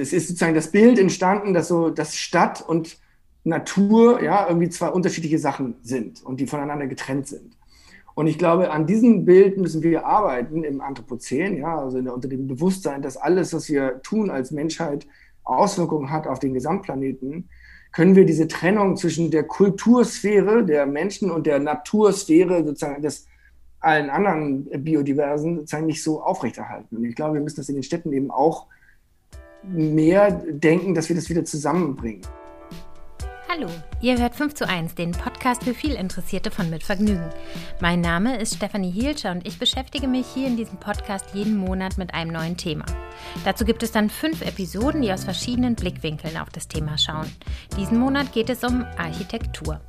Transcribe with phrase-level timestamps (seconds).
[0.00, 2.98] Es ist sozusagen das Bild entstanden, dass so dass Stadt und
[3.42, 7.56] Natur ja irgendwie zwei unterschiedliche Sachen sind und die voneinander getrennt sind.
[8.14, 12.28] Und ich glaube, an diesem Bild müssen wir arbeiten im Anthropozän, ja, also der, unter
[12.28, 15.04] dem Bewusstsein, dass alles, was wir tun als Menschheit,
[15.42, 17.48] Auswirkungen hat auf den Gesamtplaneten,
[17.90, 23.26] können wir diese Trennung zwischen der Kultursphäre der Menschen und der Natursphäre sozusagen des
[23.80, 26.98] allen anderen Biodiversen sozusagen nicht so aufrechterhalten.
[26.98, 28.68] Und ich glaube, wir müssen das in den Städten eben auch
[29.62, 32.22] mehr denken, dass wir das wieder zusammenbringen.
[33.50, 33.68] Hallo,
[34.02, 37.30] ihr hört 5 zu 1, den Podcast für viel Interessierte von Mit Vergnügen.
[37.80, 41.96] Mein Name ist Stefanie Hielscher und ich beschäftige mich hier in diesem Podcast jeden Monat
[41.96, 42.84] mit einem neuen Thema.
[43.46, 47.32] Dazu gibt es dann fünf Episoden, die aus verschiedenen Blickwinkeln auf das Thema schauen.
[47.78, 49.80] Diesen Monat geht es um Architektur.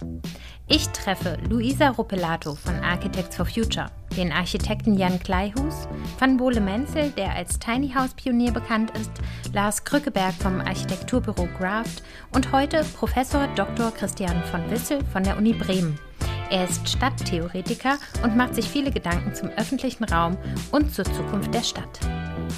[0.72, 5.88] Ich treffe Luisa Ruppelato von Architects for Future, den Architekten Jan Kleihus,
[6.20, 9.10] Van Bole Menzel, der als Tiny House Pionier bekannt ist,
[9.52, 12.04] Lars Krückeberg vom Architekturbüro Graft
[12.36, 13.90] und heute Professor Dr.
[13.90, 15.98] Christian von Wissel von der Uni Bremen.
[16.52, 20.38] Er ist Stadttheoretiker und macht sich viele Gedanken zum öffentlichen Raum
[20.72, 22.00] und zur Zukunft der Stadt.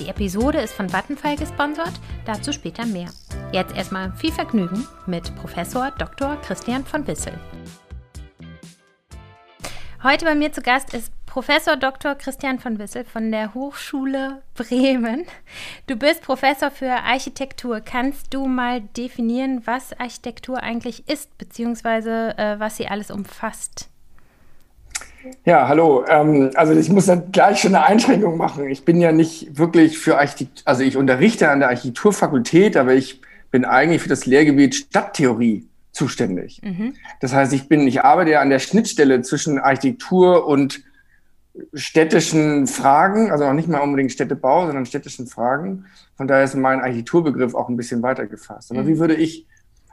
[0.01, 1.93] Die Episode ist von Vattenfall gesponsert,
[2.25, 3.07] dazu später mehr.
[3.53, 6.35] Jetzt erstmal viel Vergnügen mit Professor Dr.
[6.41, 7.33] Christian von Wissel.
[10.03, 12.15] Heute bei mir zu Gast ist Professor Dr.
[12.15, 15.25] Christian von Wissel von der Hochschule Bremen.
[15.85, 17.81] Du bist Professor für Architektur.
[17.81, 23.89] Kannst du mal definieren, was Architektur eigentlich ist, beziehungsweise äh, was sie alles umfasst?
[25.45, 26.03] Ja, hallo.
[26.07, 28.67] Ähm, also ich muss dann gleich schon eine Einschränkung machen.
[28.69, 33.21] Ich bin ja nicht wirklich für Architektur, also ich unterrichte an der Architekturfakultät, aber ich
[33.51, 36.61] bin eigentlich für das Lehrgebiet Stadttheorie zuständig.
[36.63, 36.95] Mhm.
[37.19, 40.83] Das heißt, ich bin, ich arbeite ja an der Schnittstelle zwischen Architektur und
[41.73, 45.85] städtischen Fragen, also auch nicht mal unbedingt Städtebau, sondern städtischen Fragen.
[46.15, 48.71] Von daher ist mein Architekturbegriff auch ein bisschen weiter gefasst.
[48.71, 48.87] Aber mhm.
[48.87, 49.47] wie würde ich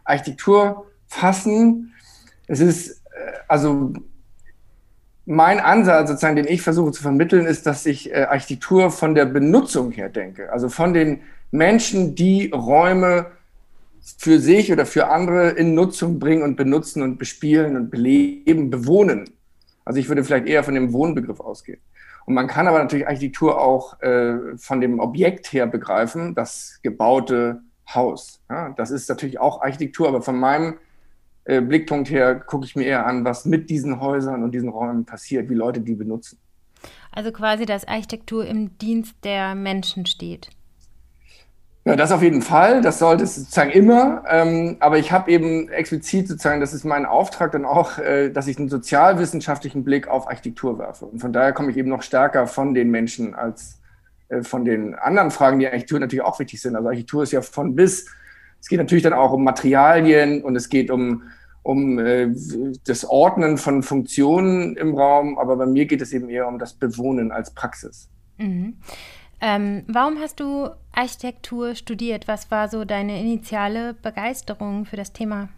[0.04, 1.94] Architektur fassen?
[2.46, 3.92] Es ist, äh, also
[5.26, 9.26] mein Ansatz sozusagen, den ich versuche zu vermitteln, ist, dass ich äh, Architektur von der
[9.26, 10.52] Benutzung her denke.
[10.52, 11.20] Also von den
[11.50, 13.26] Menschen, die Räume
[14.18, 19.30] für sich oder für andere in Nutzung bringen und benutzen und bespielen und beleben, bewohnen.
[19.84, 21.80] Also ich würde vielleicht eher von dem Wohnbegriff ausgehen.
[22.26, 27.62] Und man kann aber natürlich Architektur auch äh, von dem Objekt her begreifen, das gebaute
[27.94, 28.42] Haus.
[28.50, 30.74] Ja, das ist natürlich auch Architektur, aber von meinem
[31.44, 35.06] äh, Blickpunkt her gucke ich mir eher an, was mit diesen Häusern und diesen Räumen
[35.06, 36.38] passiert, wie Leute die benutzen.
[37.12, 40.50] Also quasi, dass Architektur im Dienst der Menschen steht.
[41.88, 42.82] Ja, das auf jeden Fall.
[42.82, 44.22] Das sollte es sozusagen immer.
[44.28, 48.46] Ähm, aber ich habe eben explizit sozusagen, das ist mein Auftrag dann auch, äh, dass
[48.46, 51.06] ich einen sozialwissenschaftlichen Blick auf Architektur werfe.
[51.06, 53.80] Und von daher komme ich eben noch stärker von den Menschen als
[54.28, 56.76] äh, von den anderen Fragen, die Architektur natürlich auch wichtig sind.
[56.76, 58.06] Also Architektur ist ja von bis.
[58.60, 61.22] Es geht natürlich dann auch um Materialien und es geht um,
[61.62, 62.28] um äh,
[62.86, 65.38] das Ordnen von Funktionen im Raum.
[65.38, 68.10] Aber bei mir geht es eben eher um das Bewohnen als Praxis.
[68.36, 68.76] Mhm.
[69.40, 72.26] Ähm, warum hast du Architektur studiert?
[72.26, 75.48] Was war so deine initiale Begeisterung für das Thema?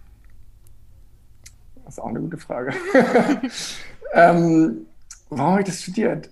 [1.85, 2.75] Das ist auch eine gute Frage.
[4.13, 4.87] ähm,
[5.31, 6.31] warum habe ich das studiert?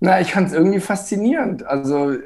[0.00, 1.64] Na, ich fand es irgendwie faszinierend.
[1.64, 2.16] Also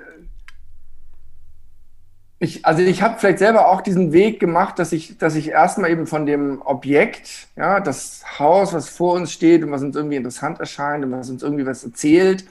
[2.39, 5.91] ich, also ich habe vielleicht selber auch diesen Weg gemacht, dass ich, dass ich erstmal
[5.91, 10.17] eben von dem Objekt, ja, das Haus, was vor uns steht und was uns irgendwie
[10.17, 12.47] interessant erscheint und was uns irgendwie was erzählt,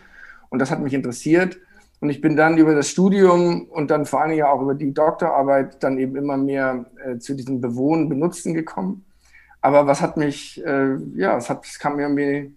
[0.50, 1.58] und das hat mich interessiert,
[2.02, 4.94] und ich bin dann über das Studium und dann vor allem ja auch über die
[4.94, 9.06] Doktorarbeit dann eben immer mehr äh, zu diesem Bewohnen, Benutzen gekommen.
[9.62, 12.56] Aber was hat mich, äh, ja, es hat, es kam mir irgendwie,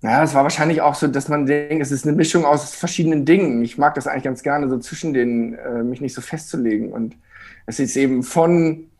[0.00, 3.26] ja, es war wahrscheinlich auch so, dass man denkt, es ist eine Mischung aus verschiedenen
[3.26, 3.62] Dingen.
[3.62, 6.92] Ich mag das eigentlich ganz gerne, so zwischen den, äh, mich nicht so festzulegen.
[6.92, 7.16] Und
[7.66, 8.90] es ist eben von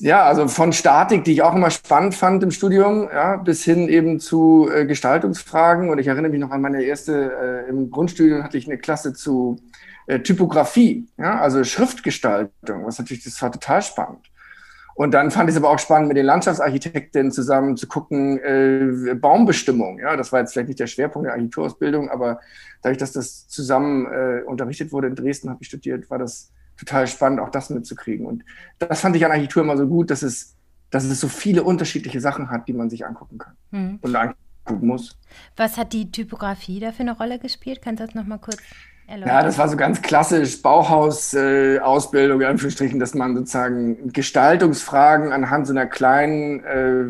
[0.00, 3.88] ja, also von Statik, die ich auch immer spannend fand im Studium, ja, bis hin
[3.88, 5.90] eben zu äh, Gestaltungsfragen.
[5.90, 9.12] Und ich erinnere mich noch an meine erste, äh, im Grundstudium hatte ich eine Klasse
[9.12, 9.58] zu
[10.06, 14.30] äh, Typografie, ja, also Schriftgestaltung, was natürlich, das war total spannend.
[14.94, 19.14] Und dann fand ich es aber auch spannend, mit den Landschaftsarchitekten zusammen zu gucken, äh,
[19.14, 19.98] Baumbestimmung.
[19.98, 22.40] Ja, das war jetzt vielleicht nicht der Schwerpunkt der Architekturausbildung, aber
[22.82, 27.06] dadurch, dass das zusammen äh, unterrichtet wurde in Dresden, habe ich studiert, war das total
[27.06, 28.26] spannend, auch das mitzukriegen.
[28.26, 28.44] Und
[28.78, 30.56] das fand ich an Architektur immer so gut, dass es,
[30.90, 33.98] dass es so viele unterschiedliche Sachen hat, die man sich angucken kann mhm.
[34.02, 35.18] und angucken muss.
[35.56, 37.80] Was hat die Typografie da für eine Rolle gespielt?
[37.82, 38.58] Kannst du das nochmal kurz
[39.06, 39.34] erläutern?
[39.34, 45.66] Ja, das war so ganz klassisch Bauhaus-Ausbildung, äh, in Anführungsstrichen, dass man sozusagen Gestaltungsfragen anhand
[45.66, 47.04] so einer kleinen äh,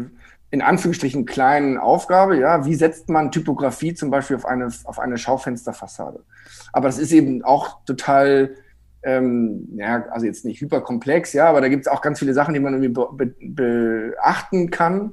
[0.53, 5.17] in Anführungsstrichen kleinen Aufgabe, ja, wie setzt man Typografie zum Beispiel auf eine, auf eine
[5.17, 6.23] Schaufensterfassade?
[6.75, 8.55] Aber das ist eben auch total,
[9.03, 12.55] ähm, ja, also jetzt nicht hyperkomplex, ja, aber da gibt es auch ganz viele Sachen,
[12.55, 15.13] die man irgendwie be be beachten kann.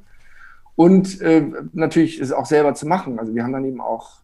[0.76, 3.20] Und äh, natürlich ist es auch selber zu machen.
[3.20, 4.22] Also wir haben dann eben auch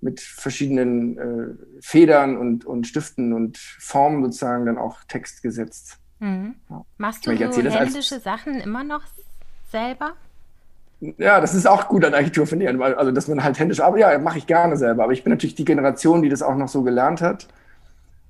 [0.00, 5.98] mit verschiedenen äh, Federn und, und Stiften und Formen sozusagen dann auch Text gesetzt.
[6.20, 6.54] Mhm.
[6.70, 6.84] Ja.
[6.98, 9.02] Machst du ich so händische Sachen immer noch
[9.72, 10.12] selber?
[11.00, 12.80] Ja, das ist auch gut an Architektur, finde ich.
[12.80, 14.12] Also, dass man halt händisch arbeitet.
[14.12, 15.04] Ja, mache ich gerne selber.
[15.04, 17.48] Aber ich bin natürlich die Generation, die das auch noch so gelernt hat.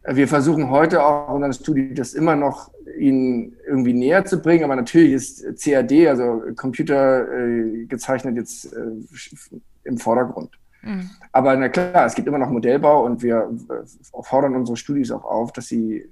[0.08, 4.64] Wir versuchen heute auch in unserem Studio das immer noch ihnen irgendwie näher zu bringen.
[4.64, 10.50] Aber natürlich ist CAD, also Computer äh, gezeichnet, jetzt äh, im Vordergrund.
[10.82, 11.10] Mhm.
[11.32, 15.24] Aber na klar, es gibt immer noch Modellbau und wir äh, fordern unsere Studios auch
[15.24, 16.04] auf, dass sie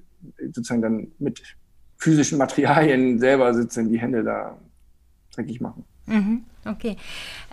[0.52, 1.42] sozusagen dann mit
[1.96, 4.56] physischen Materialien selber sitzen, die Hände da
[5.34, 5.84] dreckig machen.
[6.06, 6.96] Mhm, okay.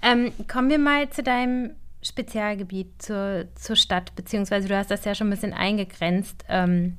[0.02, 5.14] Ähm, kommen wir mal zu deinem Spezialgebiet, zur, zur Stadt, beziehungsweise du hast das ja
[5.14, 6.98] schon ein bisschen eingegrenzt, ähm,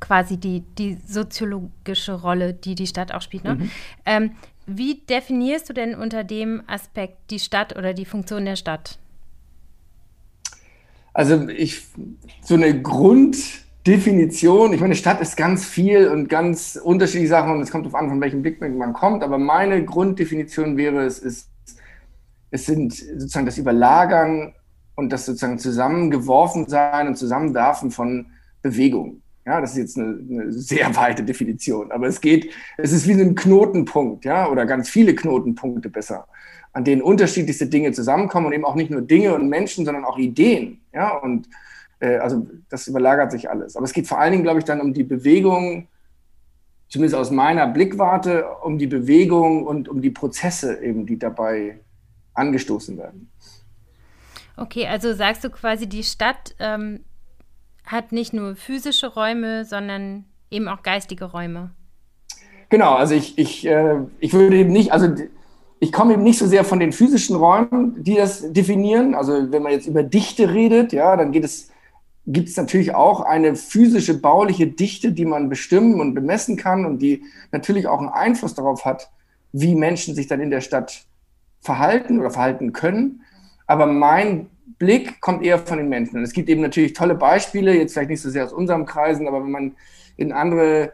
[0.00, 3.44] quasi die, die soziologische Rolle, die die Stadt auch spielt.
[3.44, 3.54] Ne?
[3.54, 3.70] Mhm.
[4.06, 4.32] Ähm,
[4.66, 8.98] wie definierst du denn unter dem Aspekt die Stadt oder die Funktion der Stadt?
[11.12, 11.82] Also ich,
[12.42, 17.70] so eine Grunddefinition, ich meine, Stadt ist ganz viel und ganz unterschiedliche Sachen und es
[17.70, 21.50] kommt darauf an, von welchem Blickwinkel man kommt, aber meine Grunddefinition wäre, es ist,
[22.54, 24.54] es sind sozusagen das Überlagern
[24.94, 28.26] und das sozusagen zusammengeworfen sein und Zusammenwerfen von
[28.62, 29.22] Bewegungen.
[29.44, 33.12] Ja, das ist jetzt eine, eine, sehr weite Definition, aber es geht, es ist wie
[33.12, 36.28] ein Knotenpunkt, ja, oder ganz viele Knotenpunkte besser,
[36.72, 40.16] an denen unterschiedlichste Dinge zusammenkommen und eben auch nicht nur Dinge und Menschen, sondern auch
[40.16, 41.48] Ideen, ja, und
[41.98, 43.74] äh, also das überlagert sich alles.
[43.74, 45.88] Aber es geht vor allen Dingen, glaube ich, dann um die Bewegung,
[46.88, 51.80] zumindest aus meiner Blickwarte, um die Bewegung und um die Prozesse eben, die dabei
[52.34, 53.30] angestoßen werden.
[54.56, 57.00] Okay, also sagst du quasi, die Stadt ähm
[57.86, 61.70] hat nicht nur physische Räume, sondern eben auch geistige Räume.
[62.70, 65.08] Genau, also ich, ich, äh, ich würde eben nicht, also
[65.80, 69.14] ich komme eben nicht so sehr von den physischen Räumen, die das definieren.
[69.14, 71.70] Also wenn man jetzt über Dichte redet, ja, dann geht es,
[72.26, 77.00] gibt es natürlich auch eine physische, bauliche Dichte, die man bestimmen und bemessen kann und
[77.00, 77.22] die
[77.52, 79.10] natürlich auch einen Einfluss darauf hat,
[79.52, 81.04] wie Menschen sich dann in der Stadt
[81.64, 83.22] verhalten oder verhalten können.
[83.66, 86.18] Aber mein Blick kommt eher von den Menschen.
[86.18, 89.26] Und es gibt eben natürlich tolle Beispiele, jetzt vielleicht nicht so sehr aus unserem Kreisen,
[89.26, 89.76] aber wenn man
[90.16, 90.92] in andere,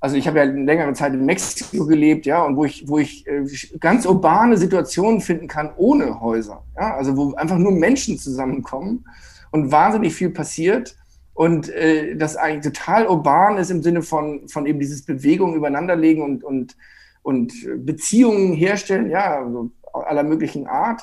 [0.00, 2.98] also ich habe ja eine längere Zeit in Mexiko gelebt, ja, und wo ich, wo
[2.98, 3.44] ich äh,
[3.78, 9.04] ganz urbane Situationen finden kann ohne Häuser, ja, also wo einfach nur Menschen zusammenkommen
[9.52, 10.96] und wahnsinnig viel passiert
[11.34, 16.22] und äh, das eigentlich total urban ist im Sinne von, von eben dieses Bewegung übereinanderlegen
[16.22, 16.76] und, und,
[17.22, 17.52] und
[17.84, 21.02] Beziehungen herstellen, ja, also aller möglichen Art.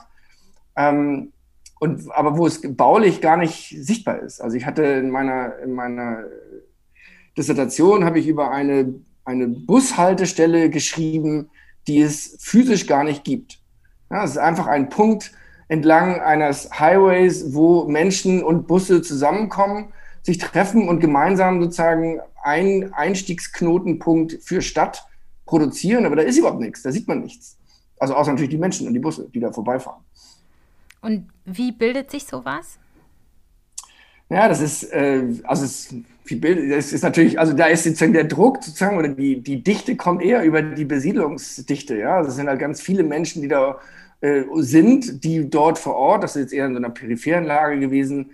[0.76, 1.34] Ähm,
[1.80, 4.42] und aber wo es baulich gar nicht sichtbar ist.
[4.42, 6.24] Also ich hatte in meiner, in meiner
[7.38, 8.96] Dissertation habe ich über eine,
[9.26, 11.50] eine Bushaltestelle geschrieben,
[11.88, 13.60] die es physisch gar nicht gibt.
[14.10, 15.32] Ja, es ist einfach ein Punkt
[15.68, 19.94] entlang eines Highways, wo Menschen und Busse zusammenkommen,
[20.24, 25.06] sich treffen und gemeinsam sozusagen einen Einstiegsknotenpunkt für Stadt
[25.46, 26.06] produzieren.
[26.06, 27.58] Aber da ist überhaupt nichts, da sieht man nichts.
[28.00, 30.04] Also außer natürlich die Menschen und die Busse, die da vorbeifahren.
[31.02, 32.78] Und wie bildet sich sowas?
[34.30, 35.96] Ja, das ist, äh, also es,
[36.70, 40.22] das ist natürlich, also da ist sozusagen der Druck sozusagen oder die, die Dichte kommt
[40.22, 41.98] eher über die Besiedlungsdichte.
[41.98, 43.80] Ja, also es sind halt ganz viele Menschen, die da
[44.20, 47.80] äh, sind, die dort vor Ort, das ist jetzt eher in so einer peripheren Lage
[47.80, 48.32] gewesen,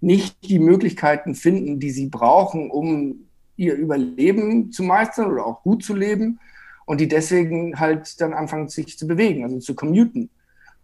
[0.00, 5.84] nicht die Möglichkeiten finden, die sie brauchen, um ihr Überleben zu meistern oder auch gut
[5.84, 6.40] zu leben
[6.86, 10.30] und die deswegen halt dann anfangen, sich zu bewegen, also zu commuten.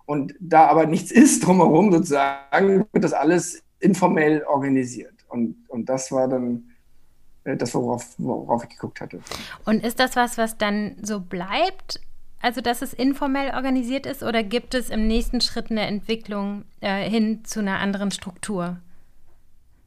[0.05, 5.15] Und da aber nichts ist drumherum sozusagen, wird das alles informell organisiert.
[5.29, 6.65] Und, und das war dann
[7.45, 9.21] äh, das, worauf, worauf ich geguckt hatte.
[9.65, 12.01] Und ist das was, was dann so bleibt?
[12.41, 17.09] Also, dass es informell organisiert ist oder gibt es im nächsten Schritt eine Entwicklung äh,
[17.09, 18.79] hin zu einer anderen Struktur?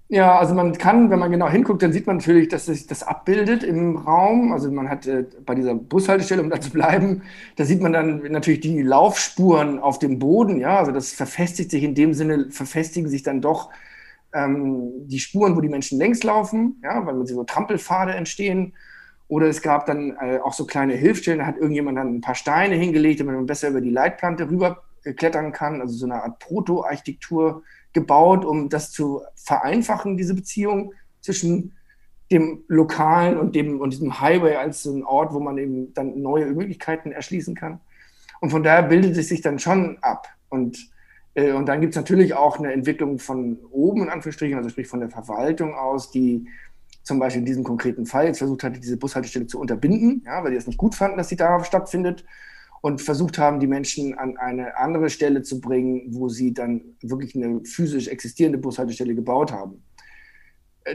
[0.07, 3.01] Ja, also man kann, wenn man genau hinguckt, dann sieht man natürlich, dass sich das
[3.01, 4.53] abbildet im Raum.
[4.53, 7.23] Also man hat äh, bei dieser Bushaltestelle, um da zu bleiben,
[7.55, 10.59] da sieht man dann natürlich die Laufspuren auf dem Boden.
[10.59, 13.71] Ja, also das verfestigt sich in dem Sinne, verfestigen sich dann doch
[14.31, 18.73] ähm, die Spuren, wo die Menschen längs laufen, ja, weil so Trampelpfade entstehen.
[19.27, 22.35] Oder es gab dann äh, auch so kleine Hilfsstellen, da hat irgendjemand dann ein paar
[22.35, 25.81] Steine hingelegt, damit man besser über die Leitplante rüber äh, kann.
[25.81, 27.63] Also so eine Art Proto-Architektur
[27.95, 31.73] gebaut, um das zu vereinfachen, diese Beziehung zwischen
[32.31, 36.21] dem Lokalen und dem und diesem Highway als so ein Ort, wo man eben dann
[36.21, 37.79] neue Möglichkeiten erschließen kann.
[38.41, 40.27] Und von daher bildet es sich dann schon ab.
[40.49, 40.91] Und,
[41.35, 44.87] äh, und dann gibt es natürlich auch eine Entwicklung von oben, in Anführungsstrichen, also sprich
[44.87, 46.47] von der Verwaltung aus, die
[47.03, 50.51] zum Beispiel in diesem konkreten Fall jetzt versucht hatte, diese Bushaltestelle zu unterbinden, ja, weil
[50.51, 52.25] die es nicht gut fanden, dass sie da stattfindet
[52.85, 57.35] und versucht haben, die Menschen an eine andere Stelle zu bringen, wo sie dann wirklich
[57.35, 59.81] eine physisch existierende Bushaltestelle gebaut haben.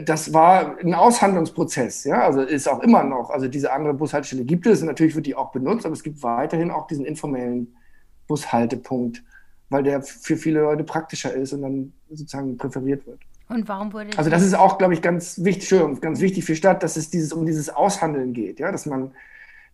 [0.05, 3.29] Das war ein Aushandlungsprozess, ja, also ist auch immer noch.
[3.29, 6.23] Also diese andere Bushaltestelle gibt es und natürlich wird die auch benutzt, aber es gibt
[6.23, 7.75] weiterhin auch diesen informellen
[8.25, 9.21] Bushaltepunkt,
[9.67, 13.19] weil der für viele Leute praktischer ist und dann sozusagen präferiert wird.
[13.49, 16.83] Und warum wurde Also das ist auch, glaube ich, ganz wichtig, ganz wichtig für Stadt,
[16.83, 19.11] dass es dieses um dieses Aushandeln geht, ja, dass man,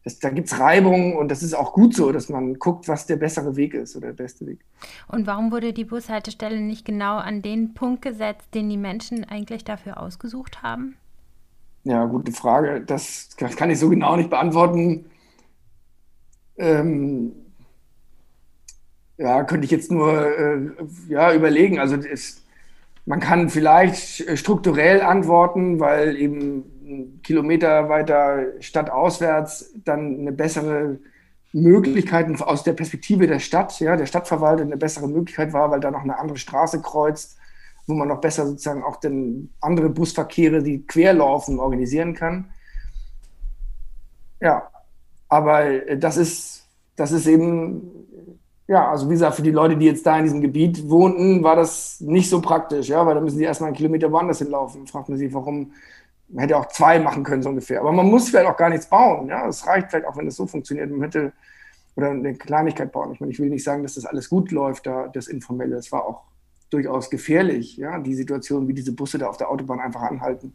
[0.04, 3.06] dass, da gibt es Reibungen und das ist auch gut so, dass man guckt, was
[3.06, 4.60] der bessere Weg ist oder der beste Weg.
[5.08, 9.64] Und warum wurde die Bushaltestelle nicht genau an den Punkt gesetzt, den die Menschen eigentlich
[9.64, 10.96] dafür ausgesucht haben?
[11.84, 12.82] Ja, gute Frage.
[12.82, 15.06] Das kann ich so genau nicht beantworten.
[16.58, 17.34] Ähm,
[19.18, 20.70] ja, könnte ich jetzt nur äh,
[21.08, 21.80] ja, überlegen.
[21.80, 22.44] Also es,
[23.06, 26.66] man kann vielleicht strukturell antworten, weil eben
[27.24, 31.00] Kilometer weiter stadtauswärts dann eine bessere
[31.54, 35.92] Möglichkeit aus der Perspektive der Stadt, ja, der Stadtverwaltung eine bessere Möglichkeit war, weil da
[35.92, 37.38] noch eine andere Straße kreuzt,
[37.88, 42.52] wo man noch besser sozusagen auch den andere Busverkehre, die querlaufen, organisieren kann.
[44.40, 44.70] Ja,
[45.30, 48.08] aber das ist, das ist eben
[48.68, 51.56] ja, also wie gesagt, für die Leute, die jetzt da in diesem Gebiet wohnten, war
[51.56, 54.86] das nicht so praktisch, ja, weil da müssen die erstmal einen Kilometer woanders hinlaufen.
[54.88, 55.72] Fragt man sich, warum,
[56.30, 57.80] man hätte auch zwei machen können, so ungefähr.
[57.80, 59.48] Aber man muss vielleicht auch gar nichts bauen, ja.
[59.48, 60.90] Es reicht vielleicht auch, wenn es so funktioniert.
[60.90, 61.32] Man hätte,
[61.96, 63.14] oder eine Kleinigkeit bauen.
[63.14, 65.76] Ich meine, ich will nicht sagen, dass das alles gut läuft, da, das Informelle.
[65.78, 66.24] Es war auch
[66.70, 70.54] durchaus gefährlich, ja, die Situation, wie diese Busse da auf der Autobahn einfach anhalten.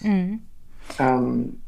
[0.00, 0.42] Mhm.
[0.98, 1.60] Ähm,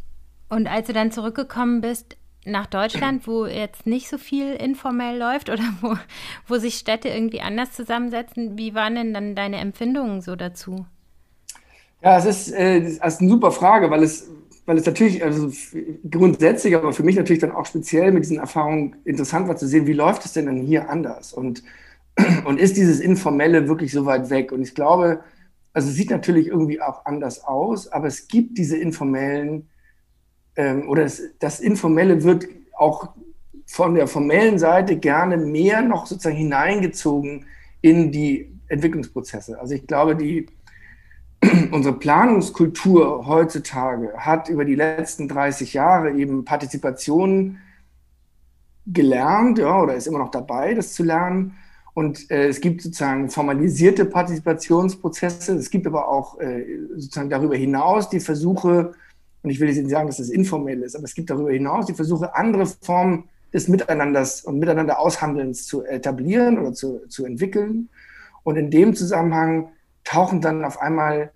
[0.48, 5.48] und als du dann zurückgekommen bist, nach Deutschland, wo jetzt nicht so viel informell läuft
[5.50, 5.96] oder wo,
[6.46, 8.58] wo sich Städte irgendwie anders zusammensetzen.
[8.58, 10.86] Wie waren denn dann deine Empfindungen so dazu?
[12.04, 14.30] Ja, es ist, äh, ist eine super Frage, weil es,
[14.66, 15.50] weil es natürlich also
[16.10, 19.86] grundsätzlich, aber für mich natürlich dann auch speziell mit diesen Erfahrungen interessant war zu sehen,
[19.86, 21.62] wie läuft es denn dann hier anders und,
[22.44, 24.52] und ist dieses Informelle wirklich so weit weg?
[24.52, 25.20] Und ich glaube,
[25.72, 29.68] also es sieht natürlich irgendwie auch anders aus, aber es gibt diese informellen
[30.56, 32.46] ähm, oder das, das Informelle wird
[32.76, 33.10] auch
[33.66, 37.46] von der formellen Seite gerne mehr noch sozusagen hineingezogen
[37.82, 39.58] in die Entwicklungsprozesse.
[39.60, 40.46] Also ich glaube, die,
[41.72, 47.58] unsere Planungskultur heutzutage hat über die letzten 30 Jahre eben Partizipation
[48.86, 51.54] gelernt, ja, oder ist immer noch dabei, das zu lernen.
[51.94, 55.54] Und äh, es gibt sozusagen formalisierte Partizipationsprozesse.
[55.54, 56.64] Es gibt aber auch äh,
[56.96, 58.92] sozusagen darüber hinaus die Versuche,
[59.42, 61.86] und ich will jetzt nicht sagen, dass das informell ist, aber es gibt darüber hinaus
[61.86, 67.88] die Versuche, andere Formen des Miteinanders und Miteinander Aushandelns zu etablieren oder zu, zu entwickeln.
[68.42, 69.68] Und in dem Zusammenhang
[70.04, 71.32] tauchen dann auf einmal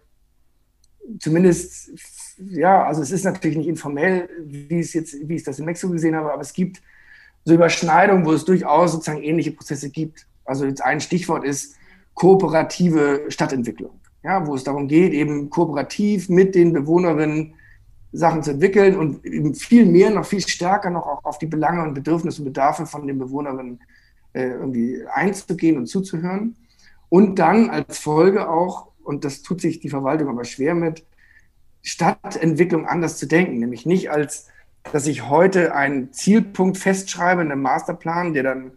[1.19, 1.91] zumindest,
[2.39, 5.93] ja, also es ist natürlich nicht informell, wie es jetzt, wie ich das in Mexiko
[5.93, 6.83] gesehen habe, aber es gibt
[7.45, 10.27] so Überschneidungen, wo es durchaus sozusagen ähnliche Prozesse gibt.
[10.45, 11.77] Also jetzt ein Stichwort ist
[12.15, 17.55] kooperative Stadtentwicklung, ja, wo es darum geht, eben kooperativ mit den Bewohnerinnen
[18.13, 21.83] Sachen zu entwickeln und eben viel mehr, noch viel stärker noch auch auf die Belange
[21.83, 23.81] und Bedürfnisse und Bedarfe von den Bewohnerinnen
[24.33, 26.57] äh, irgendwie einzugehen und zuzuhören.
[27.09, 31.05] Und dann als Folge auch, und das tut sich die Verwaltung aber schwer mit,
[31.83, 34.49] Stadtentwicklung anders zu denken, nämlich nicht als,
[34.93, 38.73] dass ich heute einen Zielpunkt festschreibe in einem Masterplan, der dann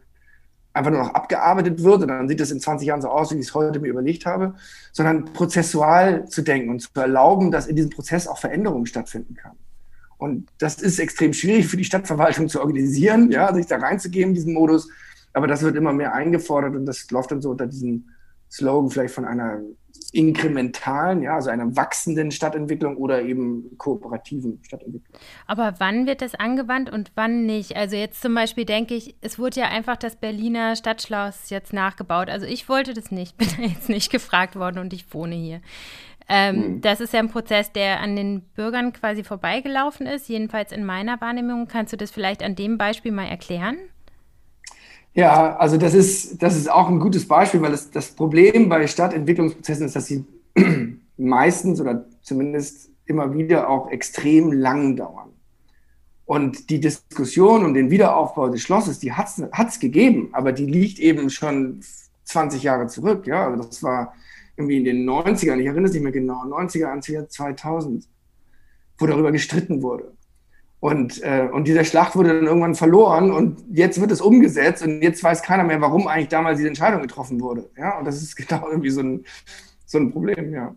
[0.73, 3.39] einfach nur noch abgearbeitet wird und dann sieht das in 20 Jahren so aus, wie
[3.39, 4.55] ich es heute mir überlegt habe,
[4.93, 9.57] sondern prozessual zu denken und zu erlauben, dass in diesem Prozess auch Veränderungen stattfinden kann.
[10.17, 14.53] Und das ist extrem schwierig für die Stadtverwaltung zu organisieren, ja, sich da reinzugeben, diesen
[14.53, 14.87] Modus.
[15.33, 18.05] Aber das wird immer mehr eingefordert und das läuft dann so unter diesem
[18.51, 19.61] Slogan vielleicht von einer
[20.13, 25.17] inkrementalen, ja, also einer wachsenden Stadtentwicklung oder eben kooperativen Stadtentwicklung.
[25.47, 27.77] Aber wann wird das angewandt und wann nicht?
[27.77, 32.29] Also jetzt zum Beispiel denke ich, es wurde ja einfach das Berliner Stadtschloss jetzt nachgebaut.
[32.29, 35.61] Also ich wollte das nicht, bin jetzt nicht gefragt worden und ich wohne hier.
[36.27, 36.81] Ähm, hm.
[36.81, 41.19] Das ist ja ein Prozess, der an den Bürgern quasi vorbeigelaufen ist, jedenfalls in meiner
[41.21, 41.67] Wahrnehmung.
[41.67, 43.77] Kannst du das vielleicht an dem Beispiel mal erklären?
[45.13, 48.87] Ja, also das ist, das ist auch ein gutes Beispiel, weil das, das Problem bei
[48.87, 50.25] Stadtentwicklungsprozessen ist, dass sie
[51.17, 55.29] meistens oder zumindest immer wieder auch extrem lang dauern.
[56.25, 59.27] Und die Diskussion um den Wiederaufbau des Schlosses, die hat
[59.67, 61.81] es gegeben, aber die liegt eben schon
[62.23, 63.27] 20 Jahre zurück.
[63.27, 64.13] Ja, also das war
[64.55, 68.07] irgendwie in den 90ern, ich erinnere es nicht mehr genau, 90er, 2000,
[68.97, 70.13] wo darüber gestritten wurde.
[70.81, 75.03] Und, äh, und diese Schlacht wurde dann irgendwann verloren und jetzt wird es umgesetzt und
[75.03, 77.69] jetzt weiß keiner mehr, warum eigentlich damals diese Entscheidung getroffen wurde.
[77.77, 79.23] Ja, und das ist genau irgendwie so ein,
[79.85, 80.75] so ein Problem, ja.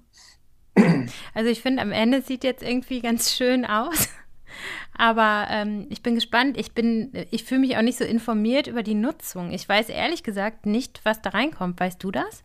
[1.35, 4.11] Also ich finde, am Ende sieht jetzt irgendwie ganz schön aus.
[4.93, 6.59] Aber ähm, ich bin gespannt.
[6.59, 9.53] Ich bin, ich fühle mich auch nicht so informiert über die Nutzung.
[9.53, 11.81] Ich weiß ehrlich gesagt nicht, was da reinkommt.
[11.81, 12.43] Weißt du das?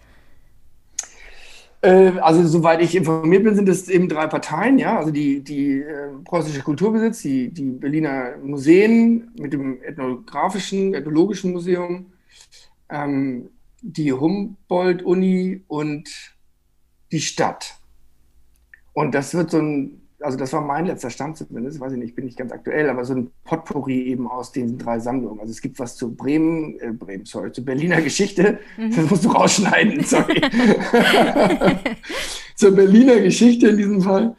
[1.81, 5.79] Äh, also soweit ich informiert bin, sind es eben drei Parteien, ja, also die, die
[5.79, 12.07] äh, preußische Kulturbesitz, die, die Berliner Museen mit dem ethnografischen, ethnologischen Museum,
[12.89, 13.50] ähm,
[13.81, 16.09] die Humboldt-Uni und
[17.13, 17.75] die Stadt.
[18.91, 22.16] Und das wird so ein also das war mein letzter Stand zumindest, weiß ich nicht,
[22.16, 25.40] bin nicht ganz aktuell, aber so ein Potpourri eben aus den drei Sammlungen.
[25.40, 28.96] Also es gibt was zu Bremen, äh, Bremen, sorry, zu Berliner Geschichte, mhm.
[28.96, 30.42] das musst du rausschneiden, sorry.
[32.56, 34.36] Zur Berliner Geschichte in diesem Fall.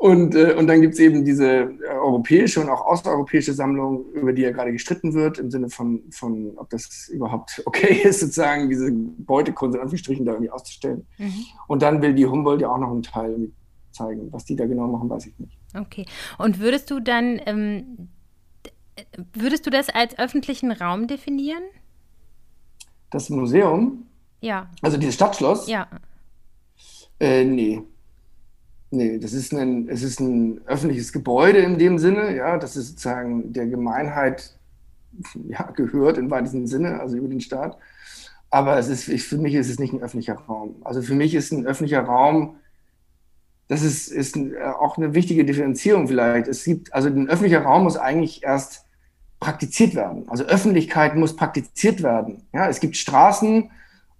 [0.00, 1.68] Und, äh, und dann gibt es eben diese äh,
[2.00, 6.52] europäische und auch außereuropäische Sammlung, über die ja gerade gestritten wird, im Sinne von, von
[6.56, 11.06] ob das überhaupt okay ist, sozusagen diese Beutekunst in Anführungsstrichen da irgendwie auszustellen.
[11.18, 11.44] Mhm.
[11.66, 13.50] Und dann will die Humboldt ja auch noch einen Teil
[13.92, 14.32] zeigen.
[14.32, 15.56] Was die da genau machen, weiß ich nicht.
[15.74, 16.06] Okay.
[16.38, 18.08] Und würdest du dann, ähm,
[19.32, 21.62] würdest du das als öffentlichen Raum definieren?
[23.10, 24.06] Das Museum?
[24.40, 24.70] Ja.
[24.82, 25.68] Also dieses Stadtschloss?
[25.68, 25.88] Ja.
[27.18, 27.82] Äh, nee.
[28.92, 32.88] Nee, das ist ein, es ist ein öffentliches Gebäude in dem Sinne, ja, das ist
[32.88, 34.58] sozusagen der Gemeinheit
[35.48, 37.78] ja, gehört im weitesten Sinne, also über den Staat.
[38.50, 40.74] Aber es ist, ich, für mich ist es nicht ein öffentlicher Raum.
[40.82, 42.56] Also für mich ist ein öffentlicher Raum
[43.70, 46.48] das ist, ist äh, auch eine wichtige Differenzierung vielleicht.
[46.48, 48.84] Es gibt, also ein öffentlicher Raum muss eigentlich erst
[49.38, 50.28] praktiziert werden.
[50.28, 52.42] Also Öffentlichkeit muss praktiziert werden.
[52.52, 53.70] Ja, es gibt Straßen,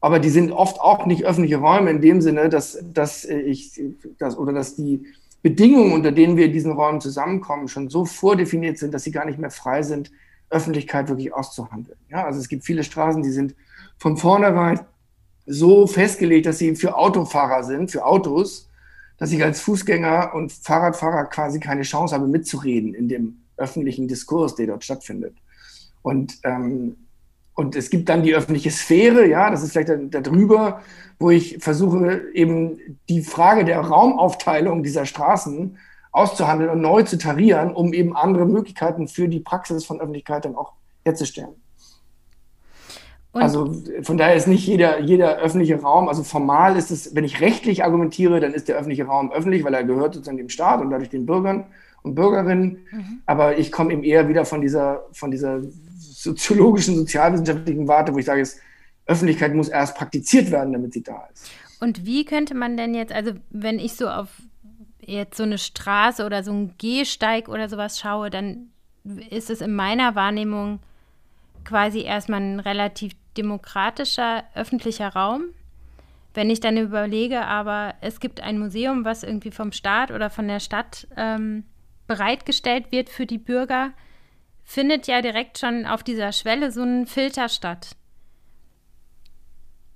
[0.01, 3.83] aber die sind oft auch nicht öffentliche Räume in dem Sinne, dass, dass ich,
[4.19, 5.05] dass, oder dass die
[5.43, 9.25] Bedingungen, unter denen wir in diesen Räumen zusammenkommen, schon so vordefiniert sind, dass sie gar
[9.25, 10.13] nicht mehr frei sind,
[10.49, 11.99] Öffentlichkeit wirklich auszuhandeln.
[12.09, 13.57] Ja, also es gibt viele Straßen, die sind
[13.99, 14.79] von vornherein
[15.45, 18.70] so festgelegt, dass sie für Autofahrer sind, für Autos,
[19.21, 24.55] dass ich als Fußgänger und Fahrradfahrer quasi keine Chance habe, mitzureden in dem öffentlichen Diskurs,
[24.55, 25.37] der dort stattfindet.
[26.03, 26.97] Und, ähm,
[27.55, 30.81] und es gibt dann die öffentliche Sphäre, ja, das ist vielleicht darüber,
[31.19, 32.79] wo ich versuche, eben
[33.11, 35.77] die Frage der Raumaufteilung dieser Straßen
[36.13, 40.57] auszuhandeln und neu zu tarieren, um eben andere Möglichkeiten für die Praxis von Öffentlichkeit dann
[40.57, 40.73] auch
[41.05, 41.55] herzustellen.
[43.33, 47.25] Und also von daher ist nicht jeder, jeder öffentliche Raum, also formal ist es, wenn
[47.25, 50.81] ich rechtlich argumentiere, dann ist der öffentliche Raum öffentlich, weil er gehört sozusagen dem Staat
[50.81, 51.67] und dadurch den Bürgern
[52.03, 52.79] und Bürgerinnen.
[52.91, 53.21] Mhm.
[53.27, 55.61] Aber ich komme eben eher wieder von dieser, von dieser
[55.99, 58.59] soziologischen, sozialwissenschaftlichen Warte, wo ich sage, es,
[59.07, 61.51] Öffentlichkeit muss erst praktiziert werden, damit sie da ist.
[61.81, 64.29] Und wie könnte man denn jetzt, also wenn ich so auf
[65.01, 68.71] jetzt so eine Straße oder so einen Gehsteig oder sowas schaue, dann
[69.31, 70.79] ist es in meiner Wahrnehmung
[71.65, 75.45] quasi erstmal ein relativ demokratischer öffentlicher Raum.
[76.35, 80.47] Wenn ich dann überlege, aber es gibt ein Museum, was irgendwie vom Staat oder von
[80.47, 81.65] der Stadt ähm,
[82.07, 83.93] bereitgestellt wird für die Bürger,
[84.65, 87.97] findet ja direkt schon auf dieser Schwelle so ein Filter statt.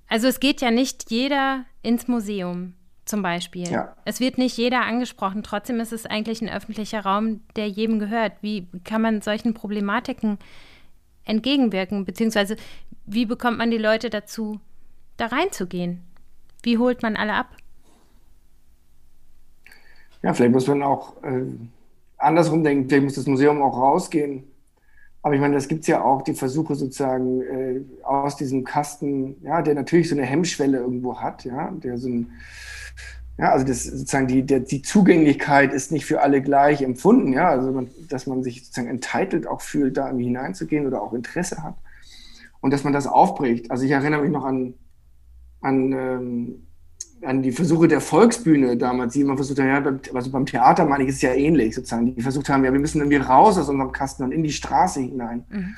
[0.07, 2.73] Also es geht ja nicht jeder ins Museum
[3.05, 3.69] zum Beispiel.
[3.69, 3.95] Ja.
[4.03, 5.43] Es wird nicht jeder angesprochen.
[5.43, 8.33] Trotzdem ist es eigentlich ein öffentlicher Raum, der jedem gehört.
[8.41, 10.39] Wie kann man solchen Problematiken
[11.23, 12.05] entgegenwirken?
[12.05, 12.57] Beziehungsweise
[13.05, 14.59] wie bekommt man die Leute dazu,
[15.17, 16.01] da reinzugehen?
[16.63, 17.55] Wie holt man alle ab?
[20.23, 21.45] Ja, vielleicht muss man auch äh,
[22.17, 24.43] andersrum denken, vielleicht muss das Museum auch rausgehen.
[25.21, 29.35] Aber ich meine, das gibt es ja auch, die Versuche sozusagen äh, aus diesem Kasten,
[29.43, 32.31] ja, der natürlich so eine Hemmschwelle irgendwo hat, ja, der so ein,
[33.37, 37.49] ja, also das sozusagen die, der, die Zugänglichkeit ist nicht für alle gleich empfunden, ja,
[37.49, 41.61] also man, dass man sich sozusagen entitled auch fühlt, da irgendwie hineinzugehen oder auch Interesse
[41.63, 41.75] hat
[42.65, 43.69] und dass man das aufbricht.
[43.69, 44.73] Also ich erinnere mich noch an,
[45.61, 46.67] an, ähm,
[47.21, 51.03] an die Versuche der Volksbühne damals, die immer versucht haben, ja, also beim Theater meine
[51.03, 53.91] ich, ist ja ähnlich sozusagen, die versucht haben, ja, wir müssen irgendwie raus aus unserem
[53.91, 55.45] Kasten und in die Straße hinein.
[55.47, 55.75] Mhm.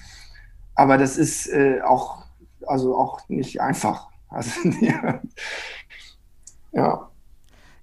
[0.76, 2.24] Aber das ist äh, auch,
[2.66, 4.08] also auch nicht einfach.
[4.30, 5.20] Also, ja.
[6.72, 7.10] ja.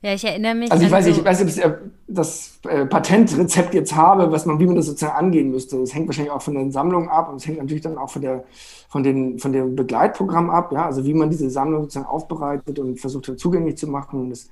[0.04, 0.70] Ja, ich erinnere mich.
[0.70, 4.44] Also ich weiß, so ich weiß nicht, ob ich das äh, Patentrezept jetzt habe, was
[4.44, 5.78] man, wie man das sozusagen angehen müsste.
[5.78, 8.20] Es hängt wahrscheinlich auch von den Sammlungen ab und es hängt natürlich dann auch von
[8.20, 8.44] der,
[8.90, 13.00] von den, von dem Begleitprogramm ab, ja, also wie man diese Sammlung sozusagen aufbereitet und
[13.00, 14.20] versucht zugänglich zu machen.
[14.20, 14.50] Und es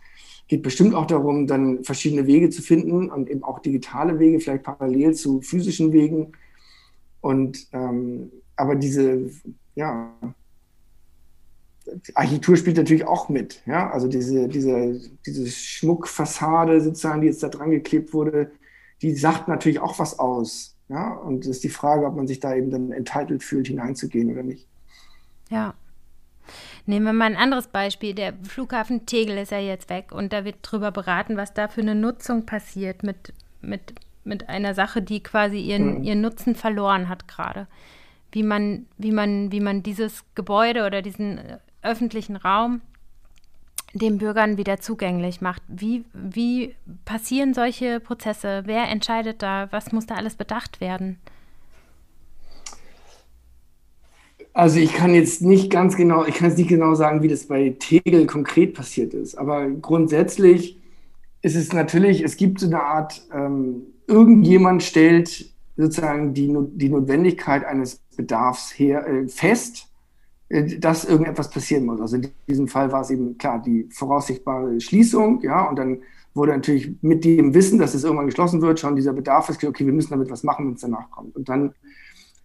[0.49, 4.62] geht bestimmt auch darum, dann verschiedene Wege zu finden und eben auch digitale Wege, vielleicht
[4.62, 6.33] parallel zu physischen Wegen.
[7.21, 9.29] Und ähm, aber diese,
[9.75, 10.15] ja,
[12.14, 13.62] Architektur spielt natürlich auch mit.
[13.66, 13.90] Ja?
[13.90, 18.50] Also diese, diese, diese Schmuckfassade sozusagen, die jetzt da dran geklebt wurde,
[19.02, 20.76] die sagt natürlich auch was aus.
[20.88, 24.31] Ja, und es ist die Frage, ob man sich da eben dann entitled fühlt, hineinzugehen
[24.31, 24.66] oder nicht.
[25.48, 25.74] Ja.
[26.85, 28.14] Nehmen wir mal ein anderes Beispiel.
[28.14, 31.81] Der Flughafen Tegel ist ja jetzt weg und da wird drüber beraten, was da für
[31.81, 36.05] eine Nutzung passiert mit, mit, mit einer Sache, die quasi ihren, mhm.
[36.05, 37.68] ihren Nutzen verloren hat gerade.
[38.33, 41.40] Wie man, wie, man, wie man dieses Gebäude oder diesen
[41.83, 42.81] öffentlichen Raum
[43.95, 45.62] den Bürgern wieder zugänglich macht.
[45.68, 48.62] Wie, wie passieren solche Prozesse?
[48.64, 49.68] Wer entscheidet da?
[49.71, 51.18] Was muss da alles bedacht werden?
[54.55, 57.47] Also ich kann jetzt nicht ganz genau, ich kann jetzt nicht genau sagen, wie das
[57.47, 59.37] bei Tegel konkret passiert ist.
[59.37, 60.79] Aber grundsätzlich
[61.40, 67.64] ist es natürlich, es gibt so eine Art, ähm, irgendjemand stellt sozusagen die, die Notwendigkeit
[67.64, 69.91] eines Bedarfs her, äh, fest
[70.79, 72.01] dass irgendetwas passieren muss.
[72.01, 76.03] Also in diesem Fall war es eben klar die voraussichtbare Schließung, ja, und dann
[76.35, 79.87] wurde natürlich mit dem Wissen, dass es irgendwann geschlossen wird, schon dieser Bedarf ist, okay,
[79.87, 81.37] wir müssen damit was machen, wenn es danach kommt.
[81.37, 81.75] Und dann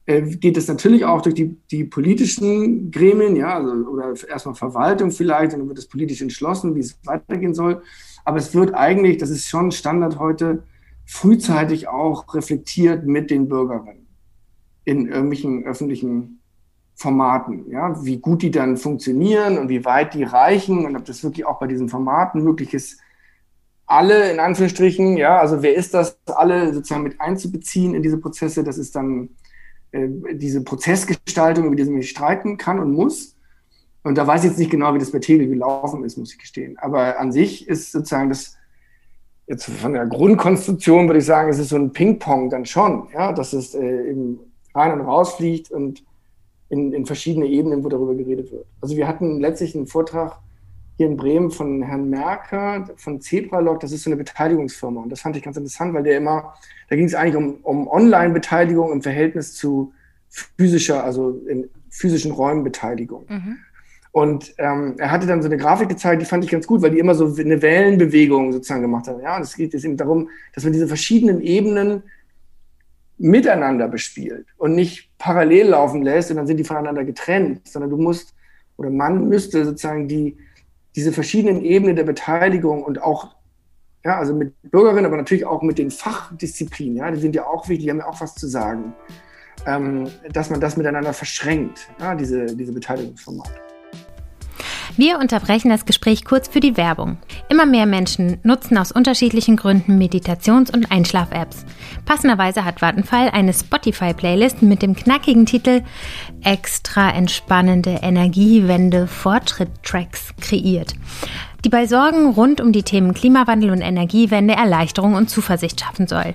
[0.06, 5.12] äh, geht es natürlich auch durch die, die politischen Gremien, ja, also, oder erstmal Verwaltung
[5.12, 7.82] vielleicht, und dann wird es politisch entschlossen, wie es weitergehen soll.
[8.24, 10.64] Aber es wird eigentlich, das ist schon Standard heute,
[11.06, 14.08] frühzeitig auch reflektiert mit den Bürgerinnen
[14.86, 16.37] in irgendwelchen öffentlichen
[16.98, 21.24] Formaten, ja, wie gut die dann funktionieren und wie weit die reichen und ob das
[21.24, 23.00] wirklich auch bei diesen Formaten möglich ist,
[23.86, 28.64] alle in Anführungsstrichen, ja, also wer ist das, alle sozusagen mit einzubeziehen in diese Prozesse,
[28.64, 29.30] das ist dann
[29.92, 33.36] äh, diese Prozessgestaltung, über die man streiten kann und muss.
[34.02, 36.40] Und da weiß ich jetzt nicht genau, wie das bei Tegel gelaufen ist, muss ich
[36.40, 36.80] gestehen.
[36.80, 38.58] Aber an sich ist sozusagen das,
[39.46, 43.32] jetzt von der Grundkonstruktion würde ich sagen, es ist so ein Ping-Pong dann schon, ja,
[43.34, 44.40] dass es äh, eben
[44.74, 46.04] rein und raus fliegt und
[46.70, 48.66] in, in verschiedene Ebenen, wo darüber geredet wird.
[48.82, 50.40] Also wir hatten letztlich einen Vortrag
[50.98, 55.02] hier in Bremen von Herrn Merker von Zebralog, das ist so eine Beteiligungsfirma.
[55.02, 56.56] Und das fand ich ganz interessant, weil der immer,
[56.90, 59.94] da ging es eigentlich um, um Online-Beteiligung im Verhältnis zu
[60.30, 63.26] physischer, also in physischen Räumenbeteiligung.
[63.30, 63.58] Mhm.
[64.12, 66.90] Und ähm, er hatte dann so eine Grafik gezeigt, die fand ich ganz gut, weil
[66.90, 69.22] die immer so eine Wellenbewegung sozusagen gemacht hat.
[69.22, 72.02] Ja, und es geht jetzt eben darum, dass man diese verschiedenen Ebenen
[73.18, 77.98] miteinander bespielt und nicht parallel laufen lässt und dann sind die voneinander getrennt, sondern du
[77.98, 78.34] musst
[78.78, 80.38] oder man müsste sozusagen die,
[80.96, 83.36] diese verschiedenen Ebenen der Beteiligung und auch,
[84.06, 87.68] ja, also mit Bürgerinnen, aber natürlich auch mit den Fachdisziplinen, ja, die sind ja auch
[87.68, 88.94] wichtig, die haben ja auch was zu sagen,
[89.66, 93.67] ähm, dass man das miteinander verschränkt, ja, diese, diese Beteiligungsformate.
[94.98, 97.18] Wir unterbrechen das Gespräch kurz für die Werbung.
[97.50, 101.66] Immer mehr Menschen nutzen aus unterschiedlichen Gründen Meditations- und Einschlaf-Apps.
[102.06, 105.84] Passenderweise hat Vattenfall eine Spotify-Playlist mit dem knackigen Titel
[106.44, 110.96] Extra entspannende Energiewende Fortschritt-Tracks kreiert
[111.68, 116.34] die bei Sorgen rund um die Themen Klimawandel und Energiewende Erleichterung und Zuversicht schaffen soll.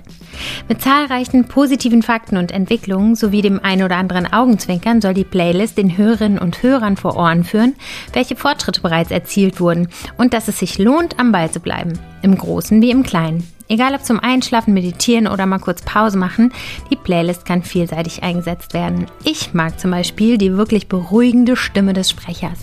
[0.69, 5.79] Mit zahlreichen positiven Fakten und Entwicklungen sowie dem ein oder anderen Augenzwinkern soll die Playlist
[5.79, 7.73] den Hörerinnen und Hörern vor Ohren führen,
[8.13, 9.87] welche Fortschritte bereits erzielt wurden
[10.19, 11.93] und dass es sich lohnt, am Ball zu bleiben,
[12.23, 13.47] im Großen wie im Kleinen.
[13.69, 16.51] Egal ob zum Einschlafen, Meditieren oder mal kurz Pause machen,
[16.91, 19.05] die Playlist kann vielseitig eingesetzt werden.
[19.23, 22.59] Ich mag zum Beispiel die wirklich beruhigende Stimme des Sprechers.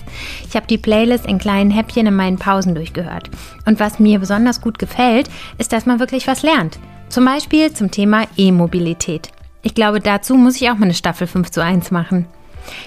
[0.46, 3.30] Ich habe die Playlist in kleinen Häppchen in meinen Pausen durchgehört.
[3.66, 6.78] Und was mir besonders gut gefällt, ist, dass man wirklich was lernt.
[7.08, 9.30] Zum Beispiel zum Thema E-Mobilität.
[9.62, 12.26] Ich glaube, dazu muss ich auch mal eine Staffel 5 zu 1 machen.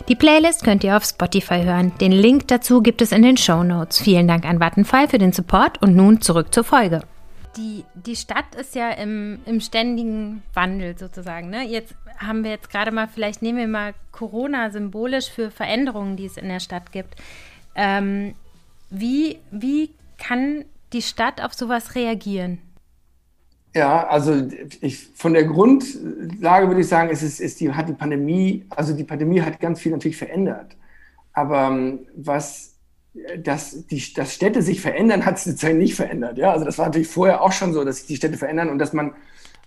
[0.08, 1.91] Die Playlist könnt ihr auf Spotify hören.
[2.00, 4.00] Den Link dazu gibt es in den Show Notes.
[4.00, 7.02] Vielen Dank an Vattenfall für den Support und nun zurück zur Folge
[7.58, 11.50] die, die Stadt ist ja im, im ständigen Wandel sozusagen.
[11.50, 11.67] Ne?
[11.67, 16.26] Jetzt haben wir jetzt gerade mal, vielleicht nehmen wir mal Corona symbolisch für Veränderungen, die
[16.26, 17.15] es in der Stadt gibt.
[17.76, 18.36] Ähm,
[18.89, 22.60] wie, wie kann die Stadt auf sowas reagieren?
[23.76, 24.48] Ja, also
[24.82, 28.94] ich, von der Grundlage würde ich sagen, es ist, ist die, hat die Pandemie, also
[28.94, 30.78] die Pandemie hat ganz viel natürlich verändert.
[31.34, 32.74] Aber ähm, was
[33.38, 36.38] dass die, dass Städte sich verändern, hat sich sozusagen nicht verändert.
[36.38, 38.80] Ja, also das war natürlich vorher auch schon so, dass sich die Städte verändern und
[38.80, 39.14] dass man,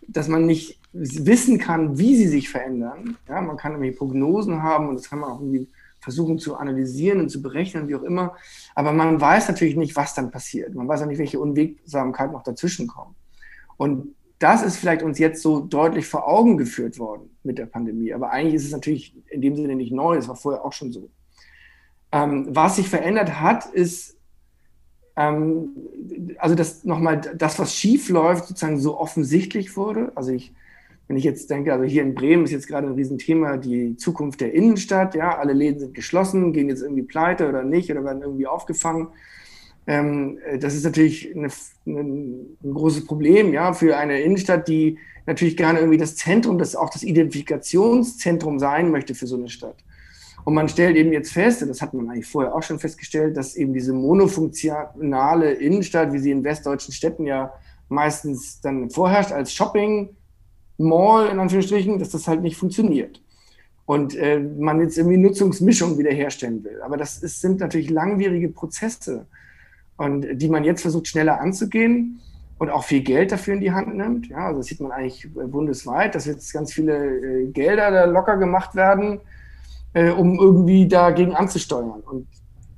[0.09, 3.17] dass man nicht wissen kann, wie sie sich verändern.
[3.29, 5.69] Ja, man kann irgendwie Prognosen haben und das kann man auch irgendwie
[6.01, 8.37] versuchen zu analysieren und zu berechnen, wie auch immer.
[8.75, 10.75] Aber man weiß natürlich nicht, was dann passiert.
[10.75, 13.16] Man weiß auch nicht, welche Unwegsamkeiten noch dazwischen kommen.
[13.77, 18.13] Und das ist vielleicht uns jetzt so deutlich vor Augen geführt worden mit der Pandemie.
[18.13, 20.17] Aber eigentlich ist es natürlich in dem Sinne nicht neu.
[20.17, 21.11] Es war vorher auch schon so.
[22.13, 24.17] Ähm, was sich verändert hat, ist,
[25.17, 25.71] ähm,
[26.39, 30.13] also das nochmal, das, was schief läuft, sozusagen so offensichtlich wurde.
[30.15, 30.53] Also ich,
[31.09, 34.43] wenn ich jetzt denke, also hier in Bremen ist jetzt gerade ein Riesenthema die Zukunft
[34.43, 35.15] der Innenstadt.
[35.15, 39.09] Ja, alle Läden sind geschlossen, gehen jetzt irgendwie pleite oder nicht oder werden irgendwie aufgefangen.
[39.87, 41.49] Ähm, das ist natürlich eine,
[41.87, 46.77] eine, ein großes Problem, ja, für eine Innenstadt, die natürlich gerne irgendwie das Zentrum, das
[46.77, 49.77] auch das Identifikationszentrum sein möchte für so eine Stadt.
[50.45, 53.37] Und man stellt eben jetzt fest, und das hat man eigentlich vorher auch schon festgestellt,
[53.37, 57.53] dass eben diese monofunktionale Innenstadt, wie sie in westdeutschen Städten ja
[57.89, 60.11] meistens dann vorherrscht, als Shopping
[60.79, 63.21] Mall in Anführungsstrichen, dass das halt nicht funktioniert.
[63.87, 66.81] Und äh, man jetzt irgendwie Nutzungsmischung wiederherstellen will.
[66.83, 69.27] Aber das ist, sind natürlich langwierige Prozesse,
[69.97, 72.21] und die man jetzt versucht schneller anzugehen
[72.59, 74.29] und auch viel Geld dafür in die Hand nimmt.
[74.29, 78.37] Ja, also das sieht man eigentlich bundesweit, dass jetzt ganz viele äh, Gelder da locker
[78.37, 79.21] gemacht werden
[79.97, 82.03] äh, um irgendwie dagegen anzusteuern.
[82.03, 82.27] Und,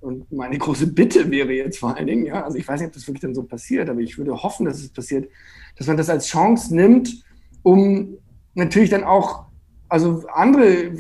[0.01, 2.95] und meine große Bitte wäre jetzt vor allen Dingen, ja, also ich weiß nicht, ob
[2.95, 5.29] das wirklich dann so passiert, aber ich würde hoffen, dass es passiert,
[5.77, 7.25] dass man das als Chance nimmt,
[7.65, 8.17] um
[8.55, 9.47] natürlich dann auch
[9.89, 10.93] also andere,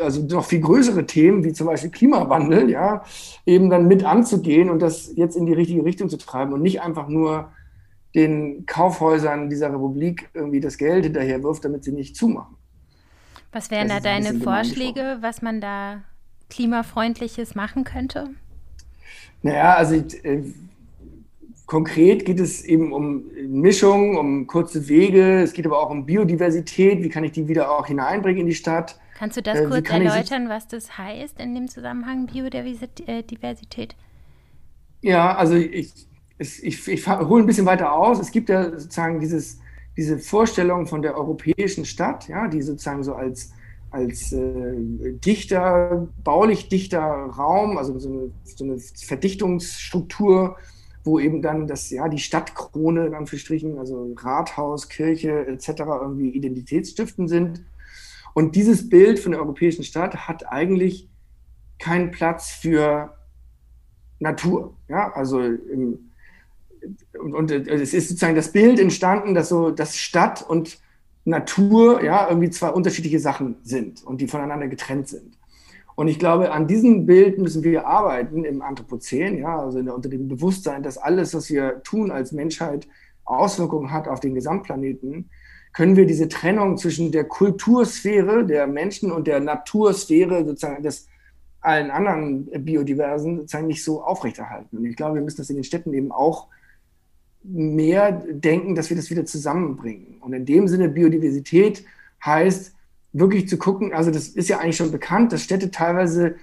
[0.00, 3.04] also noch viel größere Themen, wie zum Beispiel Klimawandel, ja,
[3.46, 6.82] eben dann mit anzugehen und das jetzt in die richtige Richtung zu treiben und nicht
[6.82, 7.52] einfach nur
[8.14, 12.56] den Kaufhäusern dieser Republik irgendwie das Geld hinterher wirft, damit sie nicht zumachen.
[13.52, 16.02] Was wären da deine Vorschläge, was man da
[16.50, 18.30] klimafreundliches machen könnte?
[19.42, 20.42] Naja, also äh,
[21.68, 25.42] konkret geht es eben um Mischung, um kurze Wege.
[25.42, 27.04] Es geht aber auch um Biodiversität.
[27.04, 28.98] Wie kann ich die wieder auch hineinbringen in die Stadt?
[29.16, 33.94] Kannst du das äh, kurz erläutern, was das heißt in dem Zusammenhang Biodiversität?
[35.02, 35.92] Ja, also ich,
[36.38, 38.18] ich, ich, ich hole ein bisschen weiter aus.
[38.18, 39.60] Es gibt ja sozusagen dieses
[39.98, 43.50] diese Vorstellung von der europäischen Stadt, ja, die sozusagen so als,
[43.90, 44.74] als äh,
[45.24, 50.56] dichter, baulich dichter Raum, also so eine, so eine, Verdichtungsstruktur,
[51.08, 55.68] wo eben dann das, ja, die Stadtkrone in Anführungsstrichen, also Rathaus, Kirche etc.
[56.02, 57.64] irgendwie identitätsstiftend sind.
[58.34, 61.08] Und dieses Bild von der europäischen Stadt hat eigentlich
[61.78, 63.16] keinen Platz für
[64.18, 64.76] Natur.
[64.88, 66.10] Ja, also im,
[67.18, 70.78] und, und es ist sozusagen das Bild entstanden, dass so dass Stadt und
[71.24, 75.37] Natur ja irgendwie zwei unterschiedliche Sachen sind und die voneinander getrennt sind.
[75.98, 80.08] Und ich glaube, an diesem Bild müssen wir arbeiten im Anthropozän, ja, also der, unter
[80.08, 82.86] dem Bewusstsein, dass alles, was wir tun als Menschheit,
[83.24, 85.28] Auswirkungen hat auf den Gesamtplaneten,
[85.72, 91.08] können wir diese Trennung zwischen der Kultursphäre der Menschen und der Natursphäre sozusagen des
[91.62, 94.78] allen anderen Biodiversen sozusagen nicht so aufrechterhalten.
[94.78, 96.46] Und ich glaube, wir müssen das in den Städten eben auch
[97.42, 100.18] mehr denken, dass wir das wieder zusammenbringen.
[100.20, 101.84] Und in dem Sinne Biodiversität
[102.24, 102.77] heißt
[103.12, 106.36] wirklich zu gucken, also das ist ja eigentlich schon bekannt, dass Städte teilweise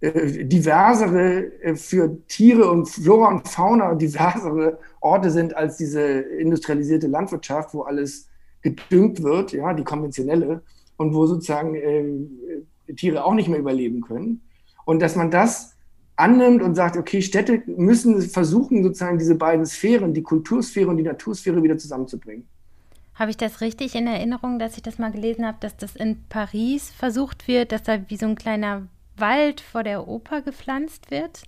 [0.00, 7.06] äh, diversere äh, für Tiere und Flora und Fauna diversere Orte sind als diese industrialisierte
[7.06, 8.28] Landwirtschaft, wo alles
[8.62, 10.62] gedüngt wird, ja, die konventionelle,
[10.96, 14.42] und wo sozusagen äh, Tiere auch nicht mehr überleben können.
[14.84, 15.76] Und dass man das
[16.16, 21.02] annimmt und sagt, okay, Städte müssen versuchen, sozusagen diese beiden Sphären, die Kultursphäre und die
[21.02, 22.46] Natursphäre wieder zusammenzubringen.
[23.14, 26.24] Habe ich das richtig in Erinnerung, dass ich das mal gelesen habe, dass das in
[26.28, 31.42] Paris versucht wird, dass da wie so ein kleiner Wald vor der Oper gepflanzt wird?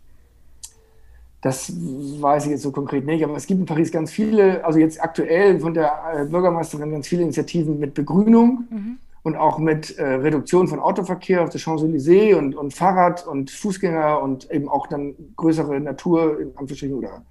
[1.40, 4.78] Das weiß ich jetzt so konkret nicht, aber es gibt in Paris ganz viele, also
[4.78, 8.64] jetzt aktuell von der äh, Bürgermeisterin ganz viele Initiativen mit Begrünung.
[8.70, 13.50] Mhm und auch mit äh, Reduktion von Autoverkehr auf der Champs-Élysées und, und Fahrrad und
[13.50, 17.24] Fußgänger und eben auch dann größere Natur in Anführungsstrichen oder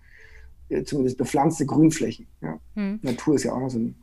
[0.70, 2.28] äh, zumindest bepflanzte Grünflächen.
[2.42, 2.60] Ja.
[2.76, 3.00] Hm.
[3.02, 3.96] Natur ist ja auch noch so ein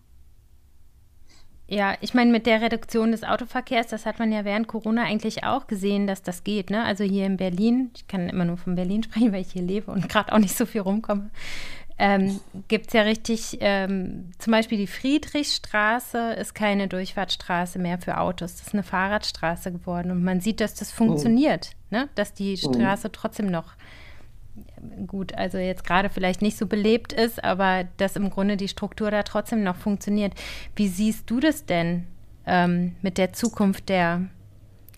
[1.68, 5.44] ja, ich meine, mit der Reduktion des Autoverkehrs, das hat man ja während Corona eigentlich
[5.44, 6.70] auch gesehen, dass das geht.
[6.70, 6.83] Ne?
[6.83, 9.90] Also hier in Berlin, ich kann immer nur von Berlin sprechen, weil ich hier lebe
[9.90, 11.31] und gerade auch nicht so viel rumkomme
[11.98, 18.18] ähm, gibt es ja richtig, ähm, zum Beispiel die Friedrichstraße ist keine Durchfahrtsstraße mehr für
[18.18, 18.57] Autos.
[18.57, 20.12] Das ist eine Fahrradstraße geworden.
[20.12, 21.96] Und man sieht, dass das funktioniert, oh.
[21.96, 22.09] ne?
[22.14, 22.72] dass die oh.
[22.72, 23.72] Straße trotzdem noch
[25.06, 29.10] gut, also jetzt gerade vielleicht nicht so belebt ist, aber dass im Grunde die Struktur
[29.10, 30.34] da trotzdem noch funktioniert.
[30.76, 32.06] Wie siehst du das denn
[32.46, 34.22] ähm, mit der Zukunft der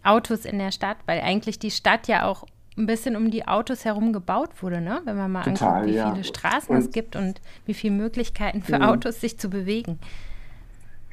[0.02, 0.96] Autos in der Stadt?
[1.06, 5.00] Weil eigentlich die Stadt ja auch ein bisschen um die Autos herum gebaut wurde, ne?
[5.04, 6.12] wenn man mal Total, anguckt, wie ja.
[6.12, 8.88] viele Straßen und, es gibt und wie viele Möglichkeiten für ja.
[8.90, 9.98] Autos sich zu bewegen.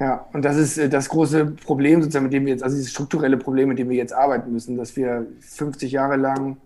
[0.00, 2.92] Ja, und das ist äh, das große Problem, sozusagen, mit dem wir jetzt, also dieses
[2.92, 6.56] strukturelle Problem, mit dem wir jetzt arbeiten müssen, dass wir 50 Jahre lang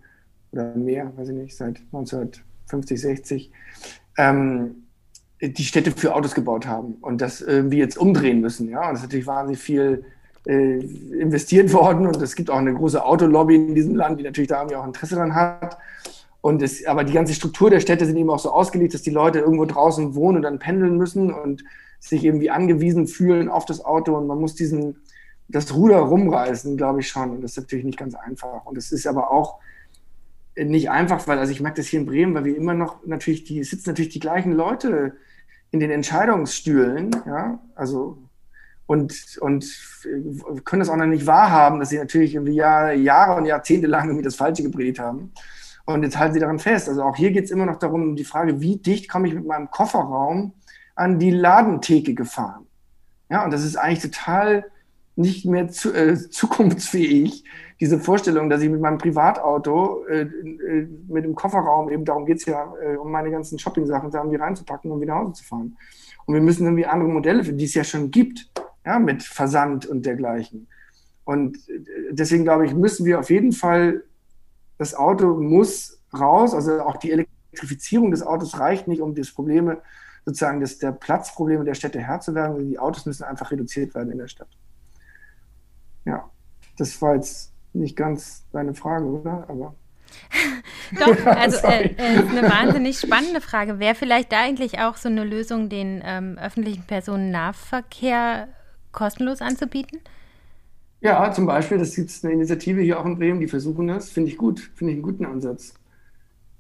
[0.53, 3.53] oder mehr, weiß ich nicht, seit 1950, 60,
[4.19, 4.85] ähm,
[5.41, 8.69] die Städte für Autos gebaut haben und das irgendwie jetzt umdrehen müssen.
[8.69, 10.05] Ja, und das ist natürlich wahnsinnig viel
[10.47, 14.49] äh, investiert worden und es gibt auch eine große Autolobby in diesem Land, die natürlich
[14.49, 15.79] da irgendwie auch Interesse dran hat.
[16.41, 19.11] Und es, aber die ganze Struktur der Städte sind eben auch so ausgelegt, dass die
[19.11, 21.65] Leute irgendwo draußen wohnen und dann pendeln müssen und
[22.01, 24.97] sich irgendwie angewiesen fühlen auf das Auto und man muss diesen,
[25.49, 27.31] das Ruder rumreißen, glaube ich schon.
[27.31, 28.67] Und das ist natürlich nicht ganz einfach.
[28.67, 29.61] Und es ist aber auch
[30.57, 33.45] nicht einfach, weil, also ich merke das hier in Bremen, weil wir immer noch natürlich,
[33.45, 35.17] die sitzen natürlich die gleichen Leute
[35.71, 38.19] in den Entscheidungsstühlen, ja, also
[38.87, 39.65] und, und
[40.65, 44.09] können das auch noch nicht wahrhaben, dass sie natürlich irgendwie Jahr, Jahre und Jahrzehnte lang
[44.09, 45.33] irgendwie das Falsche gepredigt haben.
[45.87, 46.89] Und jetzt halten sie daran fest.
[46.89, 49.47] Also auch hier geht es immer noch darum, die Frage, wie dicht komme ich mit
[49.47, 50.53] meinem Kofferraum
[50.95, 52.67] an die Ladentheke gefahren?
[53.31, 54.71] Ja, und das ist eigentlich total
[55.17, 57.45] nicht mehr zu, äh, zukunftsfähig,
[57.81, 62.39] diese Vorstellung, dass ich mit meinem Privatauto äh, äh, mit dem Kofferraum, eben darum geht
[62.39, 65.45] es ja, äh, um meine ganzen Shopping-Sachen da irgendwie reinzupacken und wieder nach Hause zu
[65.45, 65.77] fahren.
[66.25, 68.51] Und wir müssen irgendwie andere Modelle finden, die es ja schon gibt,
[68.87, 70.69] ja, mit Versand und dergleichen.
[71.25, 71.81] Und äh,
[72.13, 74.05] deswegen glaube ich, müssen wir auf jeden Fall,
[74.79, 79.79] das Auto muss raus, also auch die Elektrifizierung des Autos reicht nicht, um das Probleme,
[80.25, 84.13] sozusagen das, der Platzprobleme der Städte Herr zu werden, die Autos müssen einfach reduziert werden
[84.13, 84.49] in der Stadt.
[86.05, 86.31] Ja,
[86.79, 89.47] das war jetzt nicht ganz deine Frage, oder?
[89.49, 89.75] Aber
[90.99, 93.79] Doch, also äh, äh, eine wahnsinnig spannende Frage.
[93.79, 98.49] Wäre vielleicht da eigentlich auch so eine Lösung, den ähm, öffentlichen Personennahverkehr
[98.93, 100.01] kostenlos anzubieten?
[101.01, 104.11] Ja, zum Beispiel, das gibt es eine Initiative hier auch in Bremen, die versuchen das.
[104.11, 105.75] Finde ich gut, finde ich einen guten Ansatz.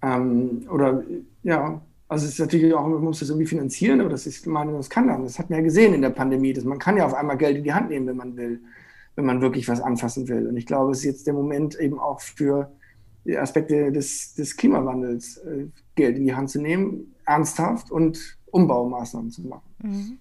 [0.03, 1.05] Ähm, oder
[1.45, 4.73] ja, also es ist natürlich auch, man muss das irgendwie finanzieren, aber das ist, meine,
[4.73, 5.23] das kann dann.
[5.23, 7.59] Das hat man ja gesehen in der Pandemie, dass man kann ja auf einmal Geld
[7.59, 8.61] in die Hand nehmen, wenn man will
[9.15, 10.47] wenn man wirklich was anfassen will.
[10.47, 12.73] Und ich glaube, es ist jetzt der Moment eben auch für
[13.25, 19.31] die Aspekte des, des Klimawandels äh, Geld in die Hand zu nehmen, ernsthaft und Umbaumaßnahmen
[19.31, 19.75] zu machen.
[19.83, 20.19] Mhm.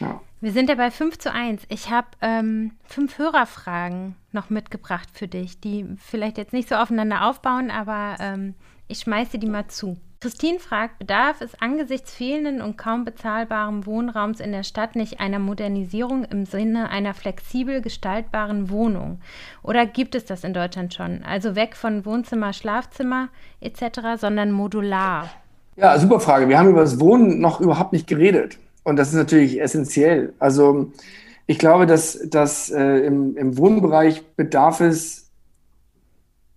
[0.00, 0.20] Ja.
[0.40, 1.62] Wir sind ja bei 5 zu 1.
[1.68, 7.28] Ich habe ähm, fünf Hörerfragen noch mitgebracht für dich, die vielleicht jetzt nicht so aufeinander
[7.28, 8.54] aufbauen, aber ähm,
[8.88, 9.96] ich schmeiße die mal zu.
[10.22, 15.40] Christine fragt, bedarf es angesichts fehlenden und kaum bezahlbaren Wohnraums in der Stadt nicht einer
[15.40, 19.18] Modernisierung im Sinne einer flexibel gestaltbaren Wohnung?
[19.64, 21.24] Oder gibt es das in Deutschland schon?
[21.24, 23.30] Also weg von Wohnzimmer, Schlafzimmer
[23.60, 25.28] etc., sondern modular?
[25.74, 26.48] Ja, super Frage.
[26.48, 28.58] Wir haben über das Wohnen noch überhaupt nicht geredet.
[28.84, 30.34] Und das ist natürlich essentiell.
[30.38, 30.92] Also
[31.48, 35.21] ich glaube, dass, dass äh, im, im Wohnbereich bedarf es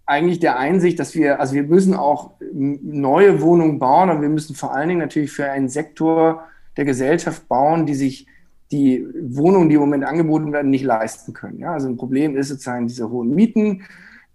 [0.05, 4.55] eigentlich der Einsicht, dass wir, also wir müssen auch neue Wohnungen bauen, aber wir müssen
[4.55, 6.43] vor allen Dingen natürlich für einen Sektor
[6.77, 8.27] der Gesellschaft bauen, die sich
[8.71, 11.59] die Wohnungen, die im Moment angeboten werden, nicht leisten können.
[11.59, 13.83] Ja, also ein Problem ist sozusagen diese hohen Mieten,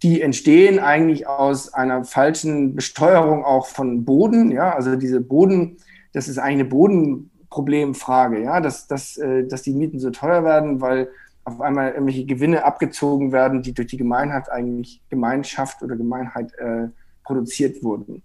[0.03, 4.51] die entstehen eigentlich aus einer falschen Besteuerung auch von Boden.
[4.51, 5.77] Ja, also diese Boden,
[6.11, 10.81] das ist eigentlich eine Bodenproblemfrage, ja, dass, dass, äh, dass die Mieten so teuer werden,
[10.81, 11.09] weil
[11.43, 16.87] auf einmal irgendwelche Gewinne abgezogen werden, die durch die Gemeinheit eigentlich Gemeinschaft oder Gemeinheit äh,
[17.23, 18.23] produziert wurden.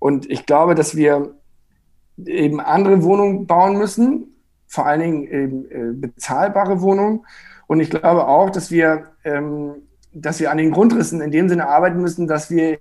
[0.00, 1.34] Und ich glaube, dass wir
[2.24, 7.24] eben andere Wohnungen bauen müssen, vor allen Dingen eben äh, bezahlbare Wohnungen.
[7.66, 9.74] Und ich glaube auch, dass wir, ähm,
[10.12, 12.78] dass wir an den Grundrissen in dem Sinne arbeiten müssen, dass wir,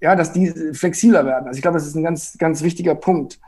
[0.00, 1.46] ja, dass die flexibler werden.
[1.46, 3.38] Also ich glaube, das ist ein ganz, ganz wichtiger Punkt.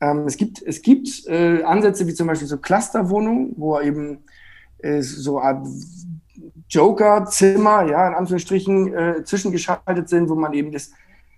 [0.00, 4.24] Ähm, es gibt, es gibt äh, Ansätze wie zum Beispiel so Clusterwohnungen, wo eben
[5.00, 5.66] so eine Art
[6.68, 10.92] Joker-Zimmer, ja, in Anführungsstrichen, äh, zwischengeschaltet sind, wo man eben das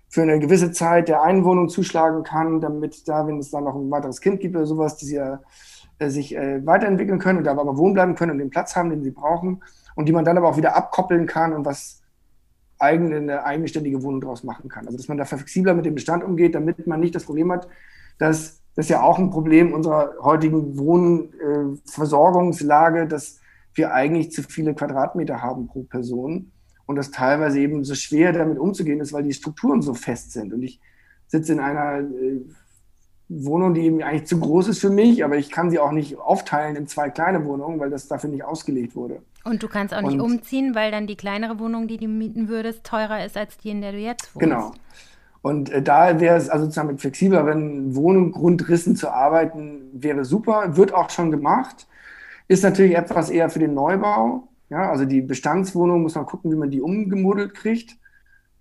[0.09, 3.89] für eine gewisse Zeit der Einwohnung zuschlagen kann, damit da, wenn es dann noch ein
[3.89, 7.77] weiteres Kind gibt oder sowas, die sie äh, sich äh, weiterentwickeln können und da aber
[7.77, 9.63] wohnen bleiben können und den Platz haben, den sie brauchen
[9.95, 12.03] und die man dann aber auch wieder abkoppeln kann und was
[12.77, 14.85] eigene, eine eigenständige Wohnung daraus machen kann.
[14.85, 17.67] Also dass man da flexibler mit dem Bestand umgeht, damit man nicht das Problem hat,
[18.19, 23.39] dass das ist ja auch ein Problem unserer heutigen Wohnversorgungslage, dass
[23.75, 26.51] wir eigentlich zu viele Quadratmeter haben pro Person
[26.85, 30.53] und das teilweise eben so schwer damit umzugehen ist, weil die Strukturen so fest sind.
[30.53, 30.79] Und ich
[31.27, 32.41] sitze in einer äh,
[33.29, 36.17] Wohnung, die eben eigentlich zu groß ist für mich, aber ich kann sie auch nicht
[36.17, 39.21] aufteilen in zwei kleine Wohnungen, weil das dafür nicht ausgelegt wurde.
[39.43, 42.47] Und du kannst auch nicht und, umziehen, weil dann die kleinere Wohnung, die du mieten
[42.47, 44.39] würdest, teurer ist als die, in der du jetzt wohnst.
[44.39, 44.73] Genau.
[45.43, 50.93] Und äh, da wäre es also sozusagen mit flexibleren Wohnungsgrundrissen zu arbeiten, wäre super, wird
[50.93, 51.85] auch schon gemacht.
[52.47, 54.47] Ist natürlich etwas eher für den Neubau.
[54.69, 57.97] Ja, also die Bestandswohnung muss man gucken, wie man die umgemodelt kriegt.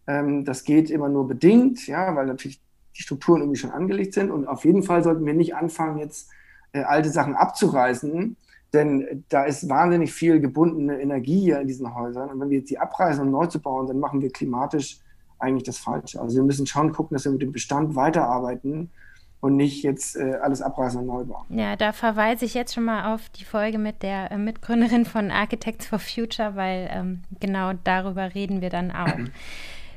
[0.09, 2.61] Ähm, das geht immer nur bedingt, ja, weil natürlich
[2.99, 4.33] die Strukturen irgendwie schon angelegt sind.
[4.33, 6.31] Und auf jeden Fall sollten wir nicht anfangen, jetzt
[6.73, 8.37] äh, alte Sachen abzureißen,
[8.75, 12.29] denn da ist wahnsinnig viel gebundene Energie hier in diesen Häusern.
[12.31, 14.99] Und wenn wir jetzt die abreißen, um neu zu bauen, dann machen wir klimatisch
[15.43, 16.21] eigentlich das Falsche.
[16.21, 18.91] Also wir müssen schon gucken, dass wir mit dem Bestand weiterarbeiten
[19.41, 21.47] und nicht jetzt äh, alles abreißen und neu bauen.
[21.49, 25.31] Ja, da verweise ich jetzt schon mal auf die Folge mit der äh, Mitgründerin von
[25.31, 29.09] Architects for Future, weil ähm, genau darüber reden wir dann auch.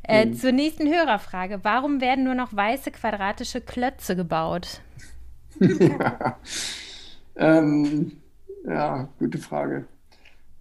[0.07, 0.35] Äh, mhm.
[0.35, 1.61] Zur nächsten Hörerfrage.
[1.63, 4.81] Warum werden nur noch weiße quadratische Klötze gebaut?
[5.59, 6.37] ja.
[7.37, 8.13] Ähm,
[8.65, 9.85] ja, gute Frage.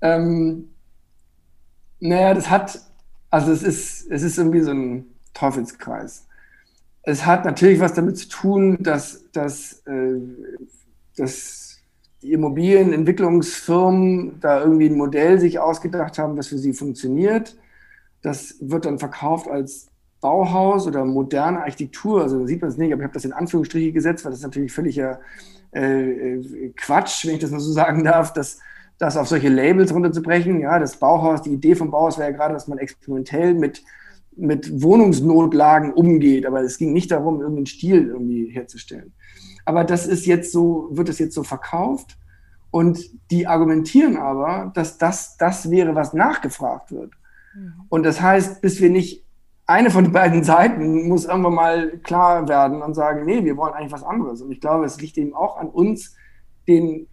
[0.01, 0.71] Ähm,
[2.01, 2.81] naja, das hat
[3.35, 6.29] also es ist, es ist irgendwie so ein, Teufelskreis.
[7.03, 10.21] Es hat natürlich was damit zu tun, dass, dass, äh,
[11.17, 11.81] dass
[12.23, 17.57] die Immobilienentwicklungsfirmen da irgendwie ein Modell sich ausgedacht haben, was für sie funktioniert.
[18.23, 19.89] Das wird dann verkauft als
[20.21, 22.23] Bauhaus oder moderne Architektur.
[22.23, 24.39] Also da sieht man es nicht, aber ich habe das in Anführungsstriche gesetzt, weil das
[24.39, 25.19] ist natürlich völliger
[25.75, 28.61] äh, äh, Quatsch, wenn ich das mal so sagen darf, dass
[28.99, 30.61] das auf solche Labels runterzubrechen.
[30.61, 33.83] Ja, das Bauhaus, die Idee vom Bauhaus wäre ja gerade, dass man experimentell mit,
[34.37, 36.47] mit Wohnungsnotlagen umgeht.
[36.47, 39.13] Aber es ging nicht darum, irgendeinen Stil irgendwie herzustellen.
[39.65, 42.19] Aber das ist jetzt so, wird es jetzt so verkauft.
[42.71, 47.13] Und die argumentieren aber, dass das das wäre, was nachgefragt wird.
[47.55, 47.73] Mhm.
[47.89, 49.25] Und das heißt, bis wir nicht
[49.67, 53.73] eine von den beiden Seiten muss irgendwann mal klar werden und sagen, nee, wir wollen
[53.73, 54.43] eigentlich was anderes.
[54.43, 56.17] Und ich glaube, es liegt eben auch an uns,
[56.69, 57.07] den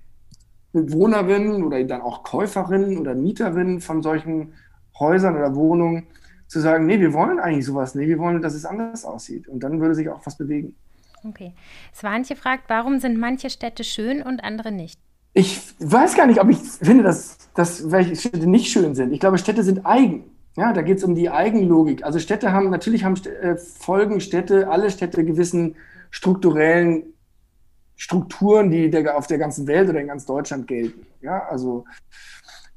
[0.74, 4.54] Bewohnerinnen oder dann auch Käuferinnen oder Mieterinnen von solchen
[5.00, 6.08] Häusern oder Wohnungen
[6.48, 9.48] zu sagen, nee, wir wollen eigentlich sowas, nee, wir wollen, dass es anders aussieht.
[9.48, 10.76] Und dann würde sich auch was bewegen.
[11.24, 11.54] Okay.
[11.94, 15.00] Swanche fragt, warum sind manche Städte schön und andere nicht?
[15.34, 19.14] Ich weiß gar nicht, ob ich finde, dass, dass welche Städte nicht schön sind.
[19.14, 20.26] Ich glaube, Städte sind eigen.
[20.58, 22.04] Ja, da geht es um die Eigenlogik.
[22.04, 25.76] Also Städte haben, natürlich haben äh, folgen Städte, alle Städte gewissen
[26.10, 27.11] strukturellen
[28.02, 31.06] Strukturen, die der, auf der ganzen Welt oder in ganz Deutschland gelten.
[31.22, 31.86] Ja, also,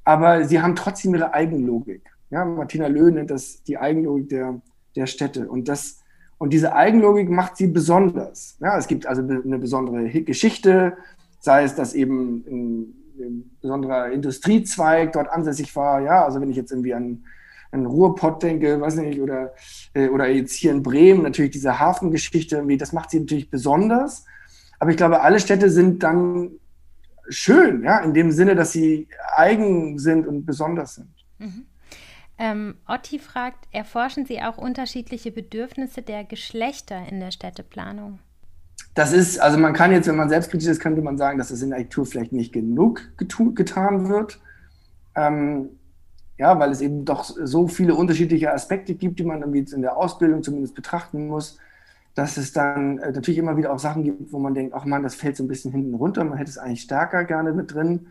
[0.05, 2.03] aber sie haben trotzdem ihre Eigenlogik.
[2.29, 4.61] Ja, Martina Löh nennt das die Eigenlogik der,
[4.95, 5.49] der Städte.
[5.49, 6.03] Und das,
[6.37, 8.59] und diese Eigenlogik macht sie besonders.
[8.61, 10.99] Ja, es gibt also eine besondere Geschichte,
[11.41, 16.03] sei es, dass eben ein, ein besonderer Industriezweig dort ansässig war.
[16.03, 17.25] Ja, also wenn ich jetzt irgendwie an,
[17.71, 19.55] an Ruhrpott denke, weiß nicht, oder,
[19.95, 24.27] äh, oder jetzt hier in Bremen natürlich diese Hafengeschichte, das macht sie natürlich besonders.
[24.85, 26.51] Aber ich glaube, alle Städte sind dann
[27.31, 31.09] schön, ja, in dem Sinne, dass sie eigen sind und besonders sind.
[31.39, 31.65] Mhm.
[32.37, 38.19] Ähm, Otti fragt, erforschen Sie auch unterschiedliche Bedürfnisse der Geschlechter in der Städteplanung?
[38.93, 41.63] Das ist, also man kann jetzt, wenn man selbstkritisch ist, könnte man sagen, dass das
[41.63, 44.39] in der Architektur vielleicht nicht genug getan wird.
[45.17, 45.71] Ähm,
[46.37, 49.81] ja, weil es eben doch so viele unterschiedliche Aspekte gibt, die man irgendwie jetzt in
[49.81, 51.59] der Ausbildung zumindest betrachten muss,
[52.15, 55.03] dass es dann äh, natürlich immer wieder auch Sachen gibt, wo man denkt, ach man,
[55.03, 58.07] das fällt so ein bisschen hinten runter, man hätte es eigentlich stärker gerne mit drin.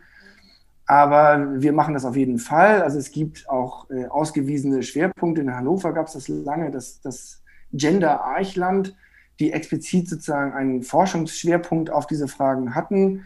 [0.86, 2.82] Aber wir machen das auf jeden Fall.
[2.82, 5.40] Also es gibt auch äh, ausgewiesene Schwerpunkte.
[5.40, 7.42] In Hannover gab es das lange, das, das
[7.72, 8.94] Gender Eichland,
[9.40, 13.24] die explizit sozusagen einen Forschungsschwerpunkt auf diese Fragen hatten.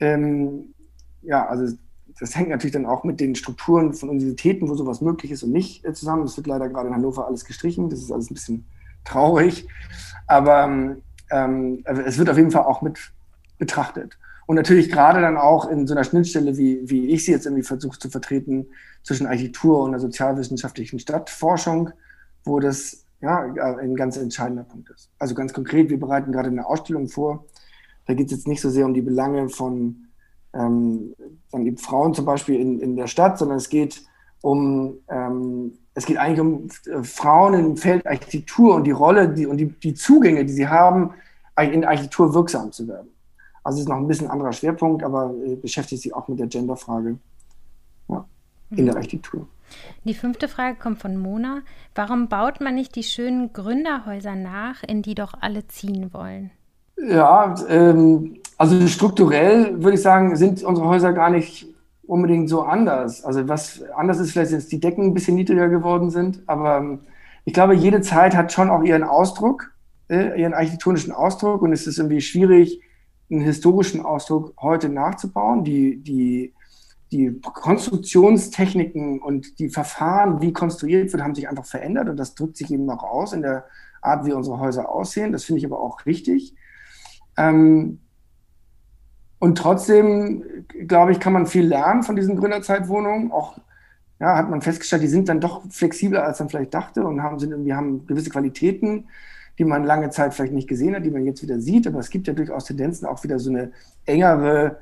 [0.00, 0.74] Ähm,
[1.22, 1.74] ja, also
[2.20, 5.52] das hängt natürlich dann auch mit den Strukturen von Universitäten, wo sowas möglich ist und
[5.52, 6.24] nicht äh, zusammen.
[6.24, 7.88] Das wird leider gerade in Hannover alles gestrichen.
[7.88, 8.66] Das ist alles ein bisschen
[9.04, 9.66] traurig.
[10.26, 10.96] Aber
[11.30, 12.98] ähm, es wird auf jeden Fall auch mit
[13.58, 14.18] betrachtet.
[14.46, 17.62] Und natürlich gerade dann auch in so einer Schnittstelle, wie, wie ich sie jetzt irgendwie
[17.62, 18.66] versuche zu vertreten,
[19.02, 21.90] zwischen Architektur und der sozialwissenschaftlichen Stadtforschung,
[22.44, 25.10] wo das ja ein ganz entscheidender Punkt ist.
[25.18, 27.44] Also ganz konkret, wir bereiten gerade eine Ausstellung vor.
[28.06, 30.08] Da geht es jetzt nicht so sehr um die Belange von
[30.52, 31.14] ähm,
[31.76, 34.02] Frauen zum Beispiel in, in der Stadt, sondern es geht
[34.40, 39.46] um ähm, es geht eigentlich um äh, Frauen im Feld Architektur und die Rolle die,
[39.46, 41.10] und die, die Zugänge, die sie haben,
[41.60, 43.08] in Architektur wirksam zu werden.
[43.62, 46.46] Also es ist noch ein bisschen anderer Schwerpunkt, aber äh, beschäftigt sich auch mit der
[46.46, 47.18] Genderfrage
[48.08, 48.24] ja,
[48.70, 48.98] in der mhm.
[48.98, 49.46] Architektur.
[50.04, 51.60] Die fünfte Frage kommt von Mona.
[51.94, 56.50] Warum baut man nicht die schönen Gründerhäuser nach, in die doch alle ziehen wollen?
[56.96, 61.66] Ja, ähm, also strukturell würde ich sagen, sind unsere Häuser gar nicht
[62.06, 63.24] unbedingt so anders.
[63.24, 67.00] Also was anders ist vielleicht, dass die Decken ein bisschen niedriger geworden sind, aber ähm,
[67.44, 69.72] ich glaube, jede Zeit hat schon auch ihren Ausdruck,
[70.08, 72.80] äh, ihren architektonischen Ausdruck und es ist irgendwie schwierig,
[73.30, 75.64] einen historischen Ausdruck heute nachzubauen.
[75.64, 76.52] Die, die,
[77.10, 82.56] die Konstruktionstechniken und die Verfahren, wie konstruiert wird, haben sich einfach verändert und das drückt
[82.56, 83.64] sich eben noch aus in der
[84.02, 85.32] Art, wie unsere Häuser aussehen.
[85.32, 86.54] Das finde ich aber auch richtig.
[87.36, 88.00] Ähm,
[89.42, 90.44] und trotzdem,
[90.86, 93.32] glaube ich, kann man viel lernen von diesen Gründerzeitwohnungen.
[93.32, 93.58] Auch
[94.20, 97.40] ja, hat man festgestellt, die sind dann doch flexibler, als man vielleicht dachte und haben,
[97.40, 99.08] sind irgendwie, haben gewisse Qualitäten,
[99.58, 101.88] die man lange Zeit vielleicht nicht gesehen hat, die man jetzt wieder sieht.
[101.88, 103.72] Aber es gibt ja durchaus Tendenzen, auch wieder so eine
[104.06, 104.78] engere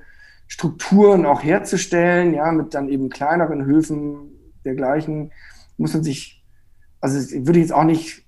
[0.46, 4.28] Strukturen auch herzustellen, ja, mit dann eben kleineren Höfen
[4.66, 5.32] dergleichen.
[5.78, 6.44] Muss man sich,
[7.00, 8.26] also würde ich jetzt auch nicht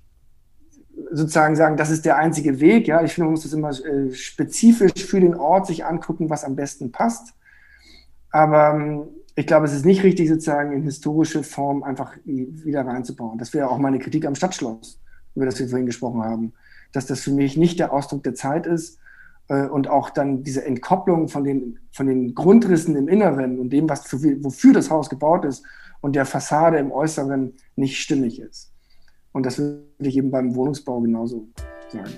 [1.12, 2.88] sozusagen sagen, das ist der einzige Weg.
[2.88, 6.44] Ja, ich finde, man muss das immer äh, spezifisch für den Ort sich angucken, was
[6.44, 7.34] am besten passt.
[8.30, 9.04] Aber ähm,
[9.34, 13.38] ich glaube, es ist nicht richtig, sozusagen in historische Form einfach wieder reinzubauen.
[13.38, 15.00] Das wäre auch meine Kritik am Stadtschloss,
[15.34, 16.52] über das wir vorhin gesprochen haben,
[16.92, 18.98] dass das für mich nicht der Ausdruck der Zeit ist
[19.48, 23.88] äh, und auch dann diese Entkopplung von den, von den Grundrissen im Inneren und dem,
[23.88, 25.64] was für, wofür das Haus gebaut ist
[26.00, 28.71] und der Fassade im Äußeren nicht stimmig ist.
[29.32, 31.46] Und das würde ich eben beim Wohnungsbau genauso
[31.88, 32.12] sagen.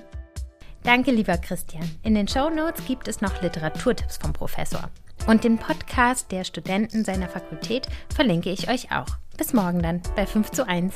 [0.82, 1.88] Danke, lieber Christian.
[2.02, 4.90] In den Show Notes gibt es noch Literaturtipps vom Professor.
[5.26, 9.06] Und den Podcast der Studenten seiner Fakultät verlinke ich euch auch.
[9.38, 10.94] Bis morgen dann bei 5 zu 1.